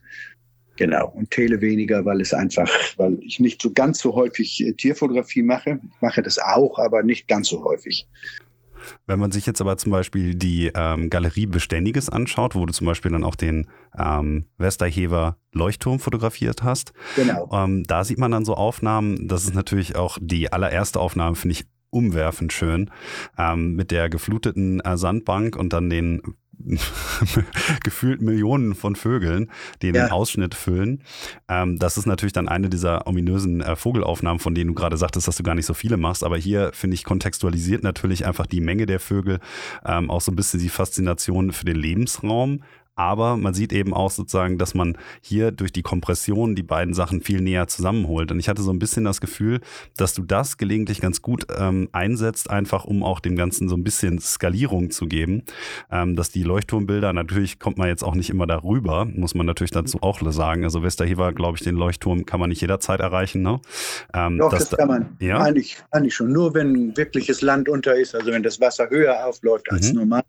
[0.76, 1.08] Genau.
[1.08, 5.42] Und Tele weniger, weil es einfach, weil ich nicht so ganz so häufig äh, Tierfotografie
[5.42, 5.78] mache.
[5.82, 8.08] Ich mache das auch, aber nicht ganz so häufig.
[9.06, 12.86] Wenn man sich jetzt aber zum Beispiel die ähm, Galerie Beständiges anschaut, wo du zum
[12.86, 17.48] Beispiel dann auch den ähm, Westerhever Leuchtturm fotografiert hast, genau.
[17.52, 21.52] Ähm, da sieht man dann so Aufnahmen, das ist natürlich auch die allererste Aufnahme, finde
[21.52, 22.90] ich umwerfend schön,
[23.36, 26.22] ähm, mit der gefluteten äh, Sandbank und dann den
[27.84, 29.50] gefühlt Millionen von Vögeln,
[29.82, 29.92] die ja.
[29.92, 31.02] den Ausschnitt füllen.
[31.48, 35.28] Ähm, das ist natürlich dann eine dieser ominösen äh, Vogelaufnahmen, von denen du gerade sagtest,
[35.28, 36.24] dass du gar nicht so viele machst.
[36.24, 39.40] Aber hier finde ich kontextualisiert natürlich einfach die Menge der Vögel,
[39.84, 42.62] ähm, auch so ein bisschen die Faszination für den Lebensraum,
[42.96, 47.22] aber man sieht eben auch sozusagen, dass man hier durch die Kompression die beiden Sachen
[47.22, 48.30] viel näher zusammenholt.
[48.30, 49.60] Und ich hatte so ein bisschen das Gefühl,
[49.96, 53.84] dass du das gelegentlich ganz gut ähm, einsetzt, einfach um auch dem Ganzen so ein
[53.84, 55.44] bisschen Skalierung zu geben.
[55.90, 59.70] Ähm, dass die Leuchtturmbilder, natürlich kommt man jetzt auch nicht immer darüber, muss man natürlich
[59.70, 60.64] dazu auch sagen.
[60.64, 63.42] Also Westerhever, glaube ich, den Leuchtturm kann man nicht jederzeit erreichen.
[63.42, 63.60] Ne?
[64.12, 65.16] Ähm, Doch, das, kann man.
[65.20, 65.38] Ja?
[65.38, 66.32] Eigentlich, eigentlich schon.
[66.32, 70.00] Nur wenn wirkliches Land unter ist, also wenn das Wasser höher aufläuft als mhm.
[70.00, 70.22] normal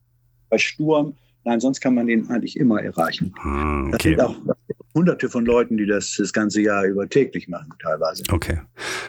[0.50, 3.34] bei Sturm Nein, sonst kann man den eigentlich immer erreichen.
[3.40, 4.16] Ah, okay.
[4.16, 4.56] Das sind auch
[4.94, 8.24] hunderte von Leuten, die das das ganze Jahr über täglich machen, teilweise.
[8.32, 8.60] Okay.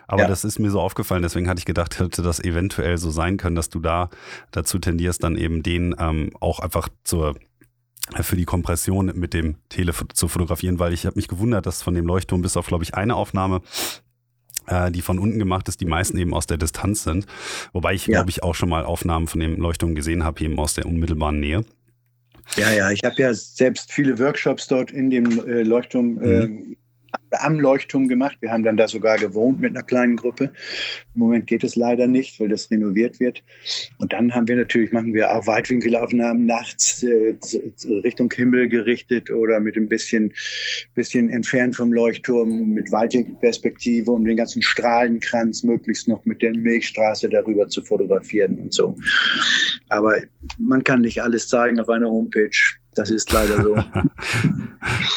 [0.06, 0.28] Aber ja.
[0.28, 3.56] das ist mir so aufgefallen, deswegen hatte ich gedacht, hätte das eventuell so sein können,
[3.56, 4.10] dass du da
[4.50, 7.34] dazu tendierst, dann eben den ähm, auch einfach zur
[8.20, 11.94] für die Kompression mit dem Tele zu fotografieren, weil ich habe mich gewundert, dass von
[11.94, 13.62] dem Leuchtturm bis auf, glaube ich, eine Aufnahme
[14.66, 17.26] äh, die von unten gemacht ist, die meisten eben aus der Distanz sind.
[17.72, 18.18] Wobei ich, ja.
[18.18, 21.40] glaube ich, auch schon mal Aufnahmen von dem Leuchtturm gesehen habe, eben aus der unmittelbaren
[21.40, 21.64] Nähe.
[22.56, 26.76] Ja, ja, ich habe ja selbst viele Workshops dort in dem äh, Leuchtturm mhm
[27.30, 28.36] am Leuchtturm gemacht.
[28.40, 30.52] Wir haben dann da sogar gewohnt mit einer kleinen Gruppe.
[31.14, 33.42] Im Moment geht es leider nicht, weil das renoviert wird.
[33.98, 37.34] Und dann haben wir natürlich, machen wir auch Weitwinkelaufnahmen nachts äh,
[38.04, 40.32] Richtung Himmel gerichtet oder mit ein bisschen,
[40.94, 47.28] bisschen entfernt vom Leuchtturm mit Weitwinkelperspektive, um den ganzen Strahlenkranz möglichst noch mit der Milchstraße
[47.28, 48.96] darüber zu fotografieren und so.
[49.88, 50.16] Aber
[50.58, 52.50] man kann nicht alles zeigen auf einer Homepage.
[52.94, 53.76] Das ist leider so.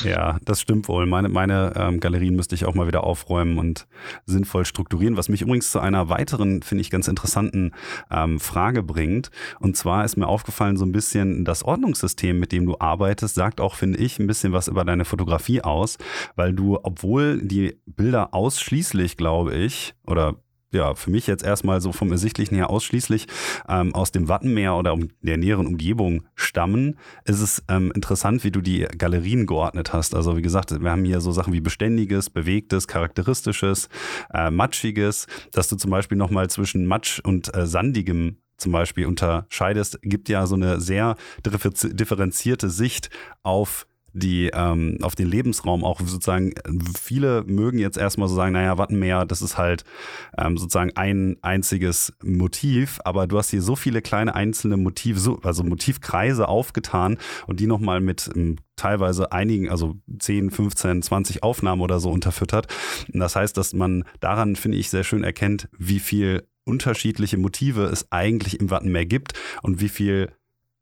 [0.07, 1.05] ja, das stimmt wohl.
[1.05, 3.85] Meine, meine ähm, Galerien müsste ich auch mal wieder aufräumen und
[4.25, 7.73] sinnvoll strukturieren, was mich übrigens zu einer weiteren, finde ich, ganz interessanten
[8.09, 9.29] ähm, Frage bringt.
[9.59, 13.59] Und zwar ist mir aufgefallen, so ein bisschen das Ordnungssystem, mit dem du arbeitest, sagt
[13.59, 15.97] auch, finde ich, ein bisschen was über deine Fotografie aus,
[16.37, 20.35] weil du, obwohl die Bilder ausschließlich, glaube ich, oder
[20.75, 23.27] ja, für mich jetzt erstmal so vom Ersichtlichen her ausschließlich
[23.67, 28.51] ähm, aus dem Wattenmeer oder um der näheren Umgebung stammen, ist es ähm, interessant, wie
[28.51, 30.13] du die Galerien geordnet hast.
[30.13, 33.89] Also wie gesagt, wir haben hier so Sachen wie beständiges, bewegtes, charakteristisches,
[34.33, 39.99] äh, matschiges, dass du zum Beispiel nochmal zwischen Matsch und äh, sandigem zum Beispiel unterscheidest,
[40.01, 43.09] gibt ja so eine sehr differenzierte Sicht
[43.43, 43.85] auf
[44.15, 46.53] die ähm, auf den Lebensraum auch sozusagen,
[46.99, 49.83] viele mögen jetzt erstmal so sagen, naja, Wattenmeer, das ist halt
[50.37, 55.39] ähm, sozusagen ein einziges Motiv, aber du hast hier so viele kleine einzelne Motive, so,
[55.43, 61.81] also Motivkreise aufgetan und die nochmal mit ähm, teilweise einigen, also 10, 15, 20 Aufnahmen
[61.81, 62.67] oder so unterfüttert.
[63.13, 67.83] Und das heißt, dass man daran, finde ich, sehr schön erkennt, wie viel unterschiedliche Motive
[67.83, 70.31] es eigentlich im Wattenmeer gibt und wie viel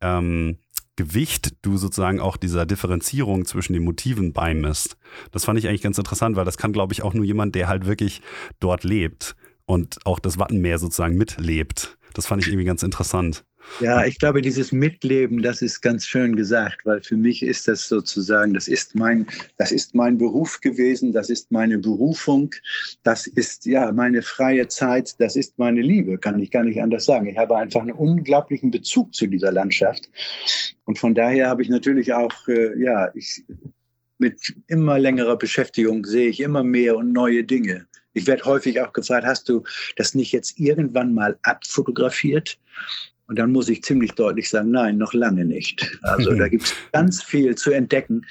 [0.02, 0.58] ähm,
[0.95, 4.97] Gewicht du sozusagen auch dieser Differenzierung zwischen den Motiven beimisst.
[5.32, 7.67] Das fand ich eigentlich ganz interessant, weil das kann, glaube ich, auch nur jemand, der
[7.67, 8.21] halt wirklich
[8.60, 11.97] dort lebt und auch das Wattenmeer sozusagen mitlebt.
[12.13, 13.43] Das fand ich irgendwie ganz interessant.
[13.80, 17.88] Ja, ich glaube, dieses Mitleben, das ist ganz schön gesagt, weil für mich ist das
[17.88, 19.26] sozusagen, das ist mein,
[19.58, 22.52] das ist mein Beruf gewesen, das ist meine Berufung,
[23.04, 27.06] das ist ja meine freie Zeit, das ist meine Liebe, kann ich gar nicht anders
[27.06, 27.28] sagen.
[27.28, 30.10] Ich habe einfach einen unglaublichen Bezug zu dieser Landschaft
[30.86, 33.43] und von daher habe ich natürlich auch, äh, ja, ich,
[34.19, 37.88] mit immer längerer Beschäftigung sehe ich immer mehr und neue Dinge.
[38.13, 39.63] Ich werde häufig auch gefragt, hast du
[39.95, 42.60] das nicht jetzt irgendwann mal abfotografiert?
[43.27, 45.97] Und dann muss ich ziemlich deutlich sagen, nein, noch lange nicht.
[46.01, 48.25] Also da gibt es ganz viel zu entdecken,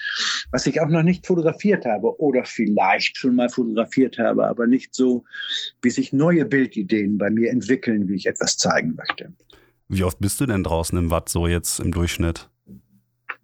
[0.50, 4.94] was ich auch noch nicht fotografiert habe oder vielleicht schon mal fotografiert habe, aber nicht
[4.94, 5.24] so,
[5.81, 9.33] wie sich neue Bildideen bei mir entwickeln, wie ich etwas zeigen möchte.
[9.88, 12.48] Wie oft bist du denn draußen im Watt so jetzt im Durchschnitt?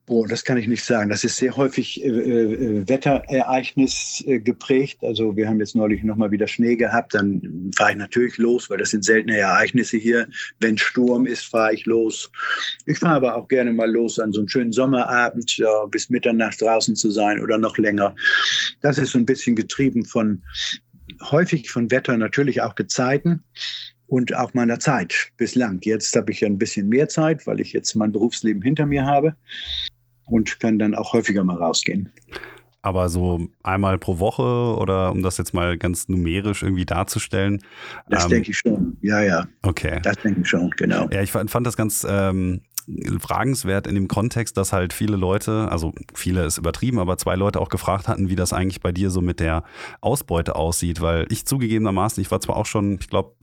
[0.09, 1.11] Boah, das kann ich nicht sagen.
[1.11, 5.01] Das ist sehr häufig äh, äh, Wetterereignis äh, geprägt.
[5.03, 7.13] Also wir haben jetzt neulich nochmal wieder Schnee gehabt.
[7.13, 10.27] Dann fahre ich natürlich los, weil das sind seltene Ereignisse hier.
[10.61, 12.33] Wenn Sturm ist, fahre ich los.
[12.87, 16.63] Ich fahre aber auch gerne mal los an so einem schönen Sommerabend, ja, bis Mitternacht
[16.63, 18.15] draußen zu sein oder noch länger.
[18.81, 20.43] Das ist so ein bisschen getrieben von
[21.21, 23.45] häufig von Wetter, natürlich auch Gezeiten
[24.07, 25.81] und auch meiner Zeit bislang.
[25.83, 29.05] Jetzt habe ich ja ein bisschen mehr Zeit, weil ich jetzt mein Berufsleben hinter mir
[29.05, 29.37] habe
[30.31, 32.11] und kann dann auch häufiger mal rausgehen.
[32.81, 37.61] Aber so einmal pro Woche oder um das jetzt mal ganz numerisch irgendwie darzustellen?
[38.09, 39.47] Das ähm, denke ich schon, ja, ja.
[39.63, 39.99] Okay.
[40.03, 41.09] Das denke ich schon, genau.
[41.11, 42.63] Ja, ich fand das ganz ähm,
[43.21, 47.61] fragenswert in dem Kontext, dass halt viele Leute, also viele ist übertrieben, aber zwei Leute
[47.61, 49.65] auch gefragt hatten, wie das eigentlich bei dir so mit der
[50.01, 53.35] Ausbeute aussieht, weil ich zugegebenermaßen, ich war zwar auch schon, ich glaube,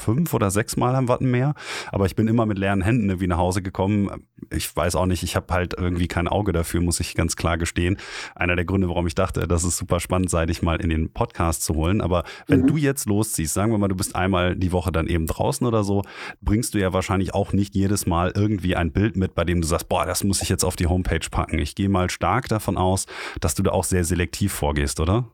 [0.00, 1.54] fünf oder sechs Mal am Wattenmeer,
[1.92, 4.26] aber ich bin immer mit leeren Händen irgendwie nach Hause gekommen.
[4.50, 7.58] Ich weiß auch nicht, ich habe halt irgendwie kein Auge dafür, muss ich ganz klar
[7.58, 7.98] gestehen.
[8.34, 11.12] Einer der Gründe, warum ich dachte, dass es super spannend sei, dich mal in den
[11.12, 12.00] Podcast zu holen.
[12.00, 12.66] Aber wenn mhm.
[12.66, 15.84] du jetzt losziehst, sagen wir mal, du bist einmal die Woche dann eben draußen oder
[15.84, 16.02] so,
[16.40, 19.66] bringst du ja wahrscheinlich auch nicht jedes Mal irgendwie ein Bild mit, bei dem du
[19.66, 21.58] sagst, boah, das muss ich jetzt auf die Homepage packen.
[21.58, 23.06] Ich gehe mal stark davon aus,
[23.40, 25.30] dass du da auch sehr selektiv vorgehst, oder?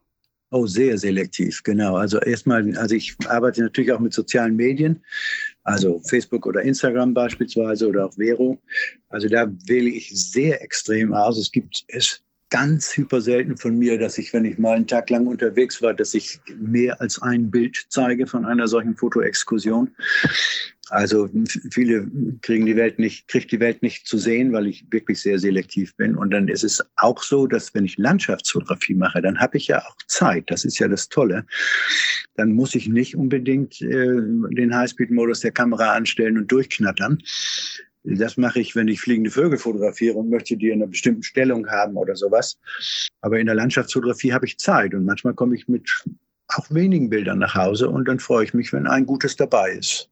[0.50, 1.96] Oh, sehr selektiv, genau.
[1.96, 5.04] Also erstmal, also ich arbeite natürlich auch mit sozialen Medien,
[5.64, 8.56] also Facebook oder Instagram beispielsweise oder auch Vero.
[9.09, 11.37] Also da wähle ich sehr extrem aus.
[11.37, 15.11] Es gibt es ganz hyper selten von mir, dass ich, wenn ich mal einen Tag
[15.11, 19.90] lang unterwegs war, dass ich mehr als ein Bild zeige von einer solchen Fotoexkursion.
[20.90, 21.29] Also
[21.70, 22.09] viele
[22.42, 25.96] kriegen die Welt nicht, kriegt die Welt nicht zu sehen, weil ich wirklich sehr selektiv
[25.96, 26.16] bin.
[26.16, 29.83] Und dann ist es auch so, dass wenn ich Landschaftsfotografie mache, dann habe ich ja
[29.85, 30.44] auch Zeit.
[30.51, 31.44] Das ist ja das Tolle.
[32.37, 37.18] Dann muss ich nicht unbedingt äh, den Highspeed-Modus der Kamera anstellen und durchknattern,
[38.09, 41.66] das mache ich, wenn ich fliegende Vögel fotografiere und möchte die in einer bestimmten Stellung
[41.68, 42.57] haben oder sowas.
[43.20, 46.05] Aber in der Landschaftsfotografie habe ich Zeit und manchmal komme ich mit
[46.49, 50.09] auch wenigen Bildern nach Hause und dann freue ich mich, wenn ein gutes dabei ist.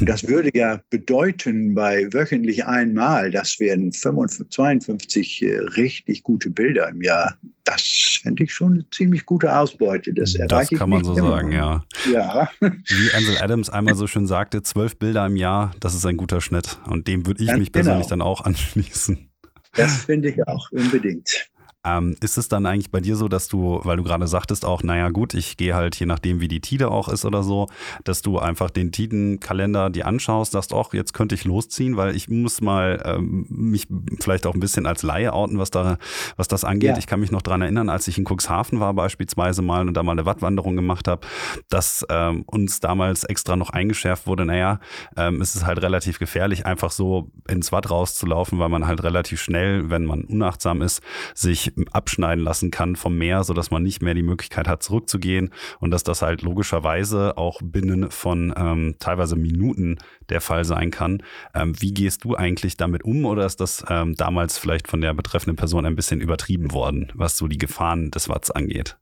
[0.00, 6.88] Das würde ja bedeuten, bei wöchentlich einmal, das wären 55, 52 äh, richtig gute Bilder
[6.88, 7.36] im Jahr.
[7.62, 10.12] Das fände ich schon eine ziemlich gute Ausbeute.
[10.12, 11.84] Das, das kann man so sagen, ja.
[12.12, 12.50] ja.
[12.60, 16.40] Wie Ansel Adams einmal so schön sagte, zwölf Bilder im Jahr, das ist ein guter
[16.40, 16.78] Schnitt.
[16.86, 18.10] Und dem würde ich Ganz mich persönlich genau.
[18.10, 19.30] dann auch anschließen.
[19.76, 21.48] Das finde ich auch unbedingt.
[21.84, 24.82] Ähm, ist es dann eigentlich bei dir so, dass du, weil du gerade sagtest auch,
[24.82, 27.66] naja gut, ich gehe halt je nachdem, wie die Tide auch ist oder so,
[28.04, 32.28] dass du einfach den Tidenkalender dir anschaust, sagst, auch jetzt könnte ich losziehen, weil ich
[32.28, 33.86] muss mal ähm, mich
[34.20, 35.98] vielleicht auch ein bisschen als Laie outen, was, da,
[36.36, 36.90] was das angeht.
[36.90, 36.98] Ja.
[36.98, 40.02] Ich kann mich noch daran erinnern, als ich in Cuxhaven war beispielsweise mal und da
[40.02, 41.26] mal eine Wattwanderung gemacht habe,
[41.68, 44.80] dass ähm, uns damals extra noch eingeschärft wurde, naja,
[45.16, 49.40] ähm, es ist halt relativ gefährlich, einfach so ins Watt rauszulaufen, weil man halt relativ
[49.40, 51.02] schnell, wenn man unachtsam ist,
[51.34, 55.90] sich abschneiden lassen kann vom Meer, sodass man nicht mehr die Möglichkeit hat, zurückzugehen und
[55.90, 61.22] dass das halt logischerweise auch binnen von ähm, teilweise Minuten der Fall sein kann.
[61.54, 65.14] Ähm, wie gehst du eigentlich damit um oder ist das ähm, damals vielleicht von der
[65.14, 68.96] betreffenden Person ein bisschen übertrieben worden, was so die Gefahren des Watts angeht?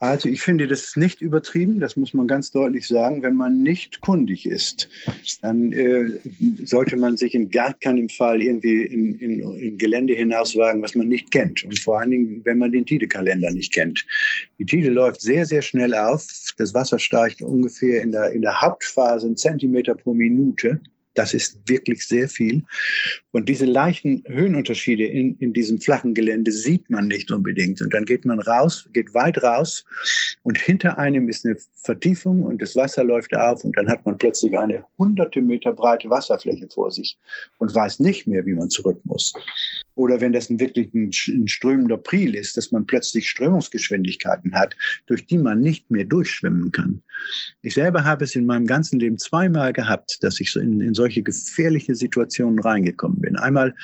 [0.00, 3.22] Also ich finde, das ist nicht übertrieben, das muss man ganz deutlich sagen.
[3.22, 4.88] Wenn man nicht kundig ist,
[5.42, 6.20] dann äh,
[6.64, 11.08] sollte man sich in gar keinem Fall irgendwie in, in, in, Gelände hinauswagen, was man
[11.08, 11.64] nicht kennt.
[11.64, 14.06] Und vor allen Dingen, wenn man den Tide-Kalender nicht kennt.
[14.60, 16.24] Die Tide läuft sehr, sehr schnell auf.
[16.58, 20.80] Das Wasser steigt ungefähr in der, in der Hauptphase einen Zentimeter pro Minute.
[21.18, 22.62] Das ist wirklich sehr viel.
[23.32, 27.82] Und diese leichten Höhenunterschiede in, in diesem flachen Gelände sieht man nicht unbedingt.
[27.82, 29.84] Und dann geht man raus, geht weit raus
[30.44, 34.16] und hinter einem ist eine Vertiefung und das Wasser läuft auf und dann hat man
[34.16, 37.18] plötzlich eine hunderte Meter breite Wasserfläche vor sich
[37.58, 39.32] und weiß nicht mehr, wie man zurück muss.
[39.94, 44.76] Oder wenn das ein wirklich ein, ein strömender Priel ist, dass man plötzlich Strömungsgeschwindigkeiten hat,
[45.06, 47.02] durch die man nicht mehr durchschwimmen kann.
[47.62, 50.94] Ich selber habe es in meinem ganzen Leben zweimal gehabt, dass ich so in, in
[51.08, 53.36] solche gefährliche Situationen reingekommen bin.
[53.36, 53.74] Einmal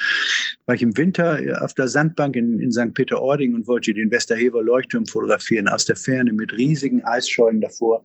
[0.67, 2.93] war ich im Winter äh, auf der Sandbank in, in St.
[2.93, 8.05] Peter-Ording und wollte den Westerhever Leuchtturm fotografieren aus der Ferne mit riesigen Eisschollen davor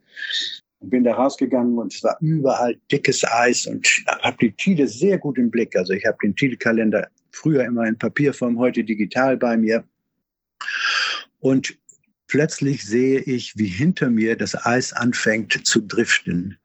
[0.78, 3.86] und bin da rausgegangen und es war überall dickes Eis und
[4.22, 5.76] habe die Tide sehr gut im Blick.
[5.76, 9.84] Also ich habe den Tide-Kalender früher immer in Papierform, heute digital bei mir.
[11.40, 11.76] Und
[12.26, 16.56] plötzlich sehe ich, wie hinter mir das Eis anfängt zu driften.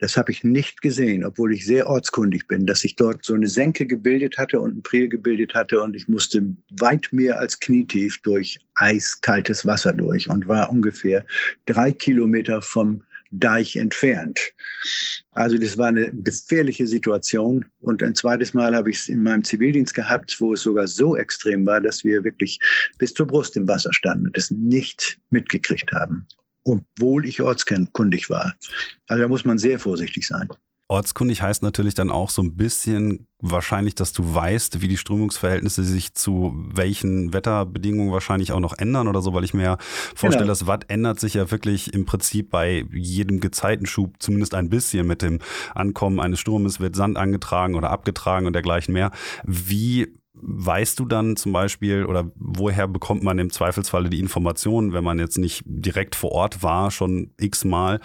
[0.00, 3.48] Das habe ich nicht gesehen, obwohl ich sehr ortskundig bin, dass sich dort so eine
[3.48, 6.42] Senke gebildet hatte und ein Priel gebildet hatte und ich musste
[6.78, 11.24] weit mehr als knietief durch eiskaltes Wasser durch und war ungefähr
[11.66, 14.38] drei Kilometer vom Deich entfernt.
[15.32, 17.64] Also das war eine gefährliche Situation.
[17.80, 21.16] Und ein zweites Mal habe ich es in meinem Zivildienst gehabt, wo es sogar so
[21.16, 22.60] extrem war, dass wir wirklich
[22.98, 26.28] bis zur Brust im Wasser standen und es nicht mitgekriegt haben
[26.64, 28.54] obwohl ich ortskundig war.
[29.06, 30.48] Also da muss man sehr vorsichtig sein.
[30.88, 35.82] Ortskundig heißt natürlich dann auch so ein bisschen wahrscheinlich, dass du weißt, wie die Strömungsverhältnisse
[35.82, 39.78] sich zu welchen Wetterbedingungen wahrscheinlich auch noch ändern oder so, weil ich mir
[40.14, 40.52] vorstelle, genau.
[40.52, 45.22] das Watt ändert sich ja wirklich im Prinzip bei jedem Gezeitenschub zumindest ein bisschen mit
[45.22, 45.38] dem
[45.74, 49.10] Ankommen eines Sturmes wird Sand angetragen oder abgetragen und dergleichen mehr.
[49.44, 55.04] Wie Weißt du dann zum Beispiel oder woher bekommt man im Zweifelsfalle die Informationen, wenn
[55.04, 58.00] man jetzt nicht direkt vor Ort war, schon x-mal,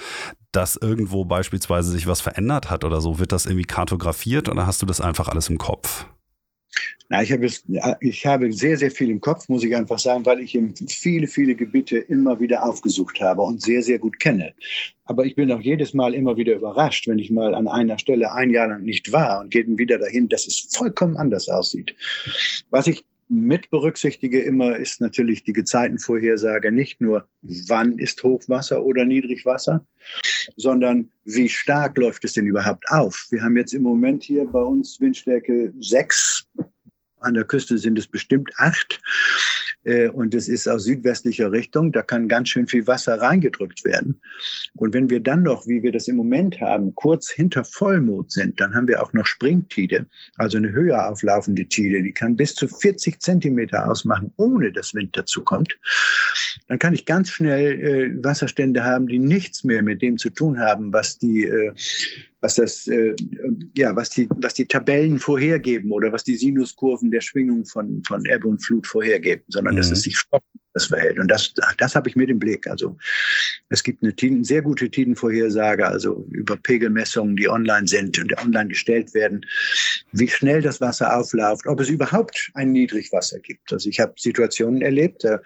[0.52, 3.20] dass irgendwo beispielsweise sich was verändert hat oder so?
[3.20, 6.06] Wird das irgendwie kartografiert oder hast du das einfach alles im Kopf?
[7.10, 7.64] Na, ich, habe es,
[8.02, 10.58] ich habe sehr, sehr viel im Kopf, muss ich einfach sagen, weil ich
[10.90, 14.54] viele, viele Gebiete immer wieder aufgesucht habe und sehr, sehr gut kenne.
[15.06, 18.32] Aber ich bin auch jedes Mal immer wieder überrascht, wenn ich mal an einer Stelle
[18.32, 21.96] ein Jahr lang nicht war und gehe dann wieder dahin, dass es vollkommen anders aussieht.
[22.70, 29.06] Was ich mit berücksichtige immer ist natürlich die Gezeitenvorhersage nicht nur, wann ist Hochwasser oder
[29.06, 29.86] Niedrigwasser,
[30.58, 33.28] sondern wie stark läuft es denn überhaupt auf?
[33.30, 36.48] Wir haben jetzt im Moment hier bei uns Windstärke 6
[37.20, 39.02] an der Küste sind es bestimmt acht.
[39.84, 41.92] Äh, und es ist aus südwestlicher Richtung.
[41.92, 44.22] Da kann ganz schön viel Wasser reingedrückt werden.
[44.76, 48.60] Und wenn wir dann noch, wie wir das im Moment haben, kurz hinter Vollmond sind,
[48.60, 50.06] dann haben wir auch noch Springtide,
[50.36, 52.04] also eine höher auflaufende Tide.
[52.04, 55.78] Die kann bis zu 40 Zentimeter ausmachen, ohne dass Wind dazu kommt.
[56.68, 60.60] Dann kann ich ganz schnell äh, Wasserstände haben, die nichts mehr mit dem zu tun
[60.60, 61.74] haben, was die äh,
[62.42, 63.16] was das, äh,
[63.76, 68.26] ja, was die, was die Tabellen vorhergeben oder was die Sinuskurven der Schwingung von, von
[68.26, 69.80] Ebbe und Flut vorhergeben, sondern mhm.
[69.80, 70.18] dass es sich
[70.74, 71.20] das verhält.
[71.20, 72.68] Und das, das habe ich mit im Blick.
[72.68, 72.98] Also
[73.70, 78.70] es gibt eine Tiden, sehr gute Tidenvorhersage, also über Pegelmessungen, die online sind und online
[78.70, 79.46] gestellt werden.
[80.12, 83.72] wie schnell das Wasser aufläuft, ob es überhaupt ein Niedrigwasser gibt.
[83.74, 85.42] Also ich habe Situationen erlebt, da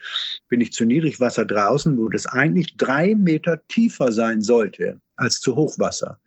[0.49, 5.55] bin ich zu Niedrigwasser draußen, wo das eigentlich drei Meter tiefer sein sollte als zu
[5.55, 6.19] Hochwasser.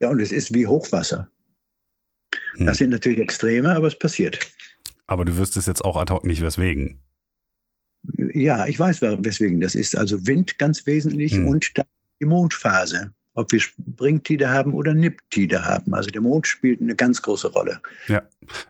[0.00, 1.30] Ja, und es ist wie Hochwasser.
[2.54, 2.66] Hm.
[2.66, 4.38] Das sind natürlich Extreme, aber es passiert.
[5.06, 7.00] Aber du wüsstest jetzt auch ad hoc nicht, weswegen.
[8.32, 9.96] Ja, ich weiß, weswegen das ist.
[9.96, 11.48] Also Wind ganz wesentlich hm.
[11.48, 11.72] und
[12.20, 15.94] die Mondphase ob wir Springtide haben oder Niptide haben.
[15.94, 17.80] Also der Mond spielt eine ganz große Rolle.
[18.08, 18.22] Ja,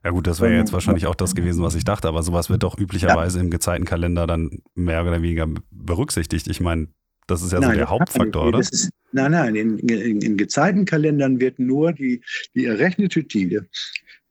[0.04, 2.62] ja gut, das wäre jetzt wahrscheinlich auch das gewesen, was ich dachte, aber sowas wird
[2.62, 3.44] doch üblicherweise ja.
[3.44, 6.46] im Gezeitenkalender dann mehr oder weniger berücksichtigt.
[6.46, 6.88] Ich meine,
[7.30, 8.58] das ist ja nein, so der Hauptfaktor, oder?
[8.58, 12.22] Ist, nein, nein, in, in, in, Gezeitenkalendern wird nur die,
[12.54, 13.66] die errechnete Tide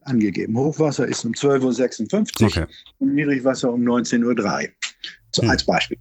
[0.01, 0.57] angegeben.
[0.57, 2.65] Hochwasser ist um 12.56 Uhr okay.
[2.99, 4.69] und Niedrigwasser um 19.03 Uhr.
[5.31, 5.49] So, hm.
[5.49, 5.97] Als Beispiel.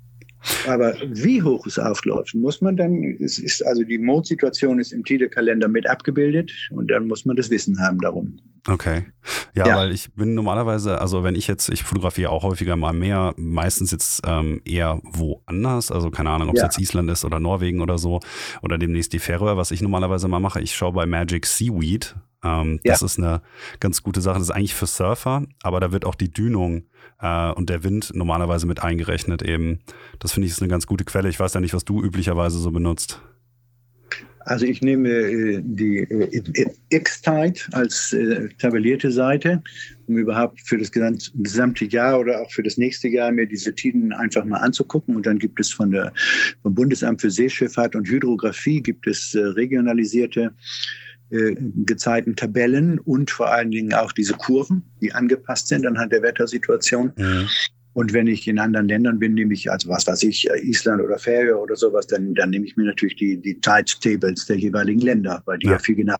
[0.66, 5.04] Aber wie hoch es aufläuft, muss man dann, es ist also die Mondsituation ist im
[5.04, 8.38] Tide-Kalender mit abgebildet und dann muss man das Wissen haben darum.
[8.68, 9.06] Okay.
[9.54, 12.92] Ja, ja, weil ich bin normalerweise, also wenn ich jetzt, ich fotografiere auch häufiger mal
[12.92, 16.66] mehr, meistens jetzt ähm, eher woanders, also keine Ahnung, ob es ja.
[16.66, 18.20] jetzt Island ist oder Norwegen oder so
[18.62, 22.14] oder demnächst die Färöer, was ich normalerweise mal mache, ich schaue bei Magic Seaweed,
[22.44, 22.92] ähm, ja.
[22.92, 23.42] Das ist eine
[23.80, 24.38] ganz gute Sache.
[24.38, 26.84] Das ist eigentlich für Surfer, aber da wird auch die Dünung
[27.20, 29.80] äh, und der Wind normalerweise mit eingerechnet eben.
[30.18, 31.28] Das finde ich ist eine ganz gute Quelle.
[31.28, 33.20] Ich weiß ja nicht, was du üblicherweise so benutzt.
[34.48, 39.62] Also ich nehme äh, die äh, X-Tide als äh, tabellierte Seite,
[40.06, 44.12] um überhaupt für das gesamte Jahr oder auch für das nächste Jahr mir diese Tiden
[44.14, 45.16] einfach mal anzugucken.
[45.16, 46.14] Und dann gibt es von der,
[46.62, 50.54] vom Bundesamt für Seeschifffahrt und Hydrographie gibt es äh, regionalisierte
[51.30, 51.54] äh,
[51.84, 57.12] Gezeitentabellen und vor allen Dingen auch diese Kurven, die angepasst sind anhand der Wettersituation.
[57.16, 57.48] Mhm.
[57.92, 61.18] Und wenn ich in anderen Ländern bin, nehme ich, also was weiß ich, Island oder
[61.18, 65.00] Färöer oder sowas, dann, dann nehme ich mir natürlich die, die Tide Tables der jeweiligen
[65.00, 66.14] Länder, weil die ja, ja viel genau,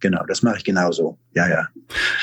[0.00, 1.18] genau, das mache ich genauso.
[1.34, 1.68] Ja, ja.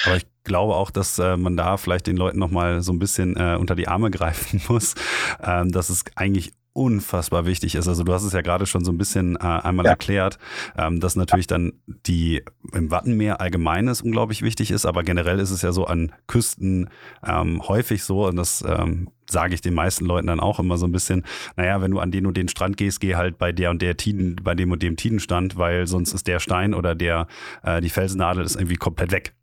[0.06, 3.36] Aber ich glaube auch, dass äh, man da vielleicht den Leuten nochmal so ein bisschen
[3.36, 4.96] äh, unter die Arme greifen muss,
[5.42, 7.88] ähm, dass es eigentlich unfassbar wichtig ist.
[7.88, 9.92] Also du hast es ja gerade schon so ein bisschen äh, einmal ja.
[9.92, 10.40] erklärt,
[10.78, 12.44] ähm, dass natürlich dann die
[12.74, 16.90] im Wattenmeer allgemeines unglaublich wichtig ist, aber generell ist es ja so an Küsten
[17.26, 20.86] ähm, häufig so und das ähm, sage ich den meisten Leuten dann auch immer so
[20.86, 21.24] ein bisschen,
[21.56, 23.96] naja, wenn du an den und den Strand gehst, geh halt bei der und der
[23.96, 27.28] Tiden, bei dem und dem Tidenstand, weil sonst ist der Stein oder der
[27.64, 29.34] äh, die Felsennadel ist irgendwie komplett weg.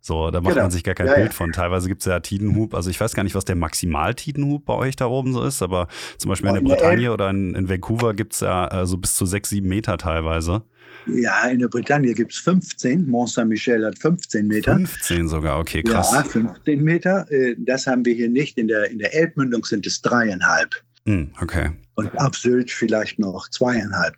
[0.00, 0.64] So, da macht genau.
[0.64, 1.32] man sich gar kein ja, Bild ja.
[1.32, 1.52] von.
[1.52, 2.74] Teilweise gibt es ja Tidenhub.
[2.74, 5.88] Also ich weiß gar nicht, was der Maximal-Tidenhub bei euch da oben so ist, aber
[6.18, 9.16] zum Beispiel in der Bretagne oder in, in Vancouver gibt es ja äh, so bis
[9.16, 10.62] zu sechs, sieben Meter teilweise.
[11.06, 13.06] Ja, in der Bretagne gibt es 15.
[13.06, 14.74] Mont Saint-Michel hat 15 Meter.
[14.74, 16.12] 15 sogar, okay, krass.
[16.12, 17.30] Ja, 15 Meter.
[17.30, 18.58] Äh, das haben wir hier nicht.
[18.58, 20.74] In der, in der Elbmündung sind es dreieinhalb.
[21.06, 21.70] Hm, okay.
[21.94, 24.16] Und auf Sylt vielleicht noch zweieinhalb.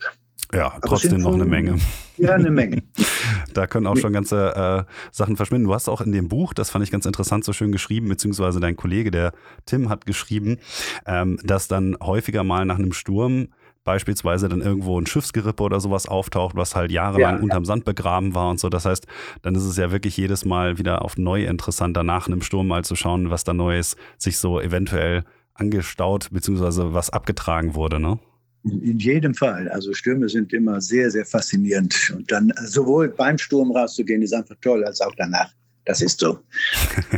[0.53, 1.79] Ja, Aber trotzdem noch eine Menge.
[2.17, 2.83] Ja, eine Menge.
[3.55, 5.67] da können auch schon ganze äh, Sachen verschwinden.
[5.67, 8.59] Du hast auch in dem Buch, das fand ich ganz interessant, so schön geschrieben, beziehungsweise
[8.59, 9.33] dein Kollege, der
[9.67, 10.59] Tim, hat geschrieben,
[11.07, 13.49] ähm, dass dann häufiger mal nach einem Sturm
[13.85, 18.35] beispielsweise dann irgendwo ein Schiffsgerippe oder sowas auftaucht, was halt jahrelang ja, unterm Sand begraben
[18.35, 18.69] war und so.
[18.69, 19.07] Das heißt,
[19.41, 22.85] dann ist es ja wirklich jedes Mal wieder auf neu interessant, danach einem Sturm mal
[22.85, 25.25] zu schauen, was da Neues sich so eventuell
[25.55, 28.19] angestaut, beziehungsweise was abgetragen wurde, ne?
[28.71, 29.69] In jedem Fall.
[29.69, 32.13] Also Stürme sind immer sehr, sehr faszinierend.
[32.17, 35.53] Und dann sowohl beim Sturm rauszugehen, ist einfach toll, als auch danach.
[35.89, 36.39] Das ist so.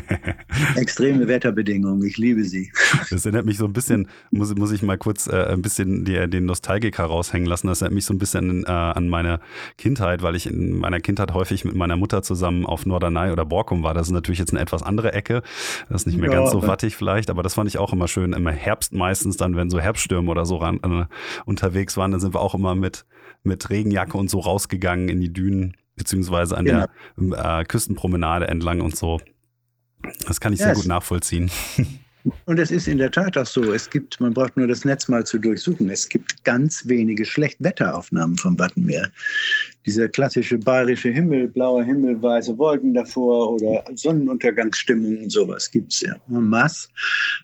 [0.77, 2.71] Extreme Wetterbedingungen, ich liebe sie.
[3.11, 6.31] Das erinnert mich so ein bisschen, muss, muss ich mal kurz äh, ein bisschen die,
[6.31, 7.67] den Nostalgiker raushängen lassen.
[7.67, 9.41] Das erinnert mich so ein bisschen äh, an meine
[9.77, 13.83] Kindheit, weil ich in meiner Kindheit häufig mit meiner Mutter zusammen auf Norderney oder Borkum
[13.83, 13.93] war.
[13.93, 15.43] Das ist natürlich jetzt eine etwas andere Ecke.
[15.89, 18.07] Das ist nicht mehr ja, ganz so wattig vielleicht, aber das fand ich auch immer
[18.07, 18.33] schön.
[18.35, 21.07] Im Herbst meistens dann, wenn so Herbststürme oder so ran, äh,
[21.45, 23.05] unterwegs waren, dann sind wir auch immer mit,
[23.43, 26.87] mit Regenjacke und so rausgegangen in die Dünen beziehungsweise an genau.
[27.19, 29.21] der äh, Küstenpromenade entlang und so.
[30.27, 31.51] Das kann ich ja, sehr gut nachvollziehen.
[32.45, 33.73] Und es ist in der Tat auch so.
[33.73, 35.89] Es gibt, man braucht nur das Netz mal zu durchsuchen.
[35.89, 39.11] Es gibt ganz wenige Schlechtwetteraufnahmen vom Wattenmeer.
[39.87, 46.15] Dieser klassische bayerische Himmel, blauer Himmel, weiße Wolken davor oder Sonnenuntergangsstimmung, sowas gibt es ja
[46.29, 46.89] en masse.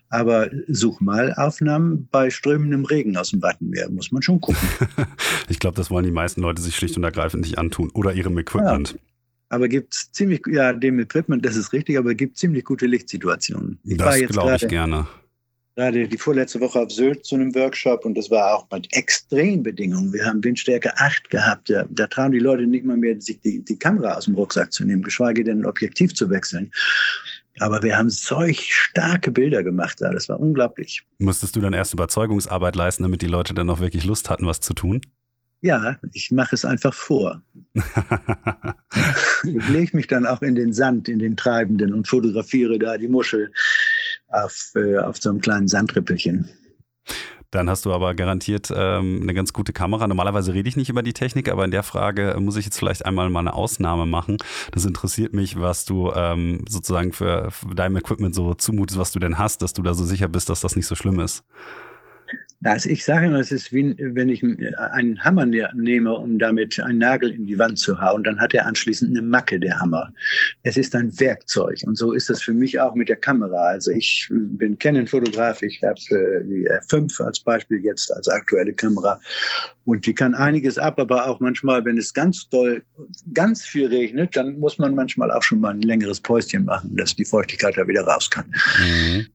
[0.09, 4.67] Aber such mal Aufnahmen bei strömendem Regen aus dem Wattenmeer, muss man schon gucken.
[5.49, 8.37] ich glaube, das wollen die meisten Leute sich schlicht und ergreifend nicht antun oder ihrem
[8.37, 8.91] Equipment.
[8.91, 8.99] Ja
[9.49, 13.79] aber gibt es ziemlich, ja, dem Equipment, das ist richtig, aber gibt ziemlich gute Lichtsituationen.
[13.83, 15.07] Ich das glaube ich gerne.
[15.77, 20.11] Gerade die vorletzte Woche auf Sylt zu einem Workshop und das war auch mit Extrembedingungen.
[20.11, 21.69] Wir haben Windstärke 8 gehabt.
[21.69, 24.73] Da, da trauen die Leute nicht mal mehr, sich die, die Kamera aus dem Rucksack
[24.73, 26.71] zu nehmen, geschweige denn ein Objektiv zu wechseln.
[27.59, 30.11] Aber wir haben solch starke Bilder gemacht da.
[30.11, 31.03] Das war unglaublich.
[31.19, 34.61] Musstest du dann erst Überzeugungsarbeit leisten, damit die Leute dann auch wirklich Lust hatten, was
[34.61, 35.01] zu tun?
[35.61, 37.41] Ja, ich mache es einfach vor.
[39.43, 43.07] ich lege mich dann auch in den Sand, in den Treibenden und fotografiere da die
[43.07, 43.51] Muschel
[44.29, 46.49] auf, äh, auf so einem kleinen Sandrippelchen.
[47.51, 50.05] Dann hast du aber garantiert ähm, eine ganz gute Kamera.
[50.07, 53.05] Normalerweise rede ich nicht über die Technik, aber in der Frage muss ich jetzt vielleicht
[53.05, 54.37] einmal mal eine Ausnahme machen.
[54.73, 59.19] Das interessiert mich, was du ähm, sozusagen für, für deinem Equipment so zumutest, was du
[59.19, 61.45] denn hast, dass du da so sicher bist, dass das nicht so schlimm ist.
[62.63, 66.79] Also ich sage immer, es ist wie wenn ich einen Hammer ne-, nehme, um damit
[66.79, 70.11] einen Nagel in die Wand zu hauen, dann hat er anschließend eine Macke, der Hammer.
[70.63, 73.67] Es ist ein Werkzeug und so ist das für mich auch mit der Kamera.
[73.67, 79.19] Also ich bin Canon-Fotograf, ich habe die R5 als Beispiel jetzt als aktuelle Kamera
[79.85, 82.83] und die kann einiges ab, aber auch manchmal, wenn es ganz doll,
[83.33, 87.15] ganz viel regnet, dann muss man manchmal auch schon mal ein längeres Päuschen machen, dass
[87.15, 88.53] die Feuchtigkeit da wieder raus kann.
[88.79, 89.27] Mhm.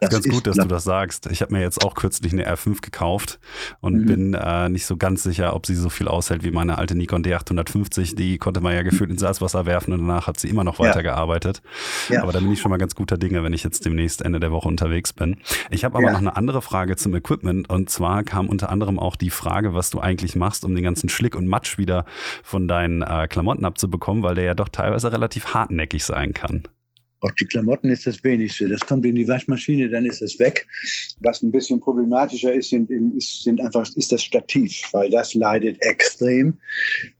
[0.00, 1.26] Das ist ganz gut, dass du das sagst.
[1.30, 3.38] Ich habe mir jetzt auch kürzlich eine R5 gekauft
[3.80, 4.06] und mhm.
[4.06, 7.24] bin äh, nicht so ganz sicher, ob sie so viel aushält wie meine alte Nikon
[7.24, 8.16] D850.
[8.16, 11.62] Die konnte man ja gefühlt ins Salzwasser werfen und danach hat sie immer noch weitergearbeitet.
[12.08, 12.22] Ja.
[12.22, 14.52] Aber da bin ich schon mal ganz guter Dinge, wenn ich jetzt demnächst Ende der
[14.52, 15.36] Woche unterwegs bin.
[15.70, 16.12] Ich habe aber ja.
[16.12, 19.90] noch eine andere Frage zum Equipment und zwar kam unter anderem auch die Frage, was
[19.90, 22.04] du eigentlich machst, um den ganzen Schlick und Matsch wieder
[22.42, 26.64] von deinen äh, Klamotten abzubekommen, weil der ja doch teilweise relativ hartnäckig sein kann.
[27.22, 28.68] Auch die Klamotten ist das Wenigste.
[28.68, 30.66] Das kommt in die Waschmaschine, dann ist es weg.
[31.20, 35.80] Was ein bisschen problematischer ist, sind, ist, sind einfach, ist das Stativ, weil das leidet
[35.82, 36.58] extrem.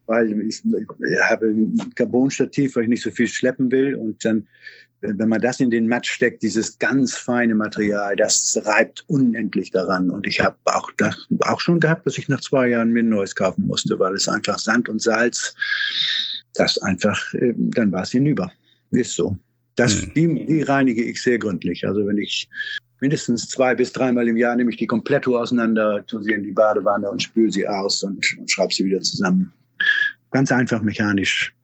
[0.06, 3.94] Weil ich, ich habe ein Carbon-Stativ, weil ich nicht so viel schleppen will.
[3.94, 4.48] Und dann,
[5.02, 10.10] wenn man das in den Matsch steckt, dieses ganz feine Material, das reibt unendlich daran.
[10.10, 13.08] Und ich habe auch, das, auch schon gehabt, dass ich nach zwei Jahren mir ein
[13.08, 15.54] neues kaufen musste, weil es einfach Sand und Salz,
[16.54, 18.50] das einfach, äh, dann war es hinüber.
[18.90, 19.38] Ist so.
[19.76, 20.12] Das, hm.
[20.14, 21.86] die, die reinige ich sehr gründlich.
[21.86, 22.48] Also wenn ich
[23.00, 26.52] mindestens zwei bis dreimal im Jahr nehme ich die komplett auseinander, tue sie in die
[26.52, 29.52] Badewanne und spüle sie aus und, und schraube sie wieder zusammen.
[30.30, 31.54] Ganz einfach mechanisch.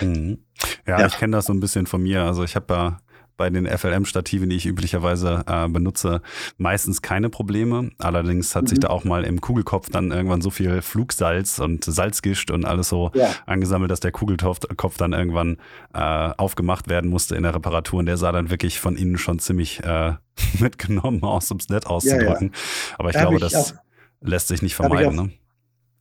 [0.00, 0.38] Mhm.
[0.86, 2.22] Ja, ja, ich kenne das so ein bisschen von mir.
[2.22, 3.00] Also ich habe ja
[3.38, 6.20] bei den FLM-Stativen, die ich üblicherweise äh, benutze,
[6.58, 7.90] meistens keine Probleme.
[7.96, 8.66] Allerdings hat mhm.
[8.66, 12.90] sich da auch mal im Kugelkopf dann irgendwann so viel Flugsalz und Salzgischt und alles
[12.90, 13.30] so ja.
[13.46, 15.56] angesammelt, dass der Kugelkopf dann irgendwann
[15.94, 16.00] äh,
[16.36, 18.00] aufgemacht werden musste in der Reparatur.
[18.00, 20.12] Und der sah dann wirklich von innen schon ziemlich äh,
[20.58, 22.48] mitgenommen aus, um es nett auszudrücken.
[22.48, 22.96] Ja, ja.
[22.98, 23.74] Aber ich da glaube, das
[24.20, 25.16] lässt sich nicht vermeiden.
[25.16, 25.30] Ne?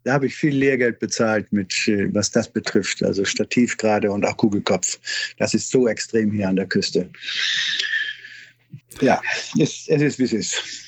[0.08, 3.04] Da habe ich viel Lehrgeld bezahlt, mit, äh, was das betrifft.
[3.04, 4.98] Also Stativ gerade und auch Kugelkopf.
[5.38, 7.10] Das ist so extrem hier an der Küste.
[9.02, 9.22] Ja,
[9.60, 10.87] es, es ist, wie es ist.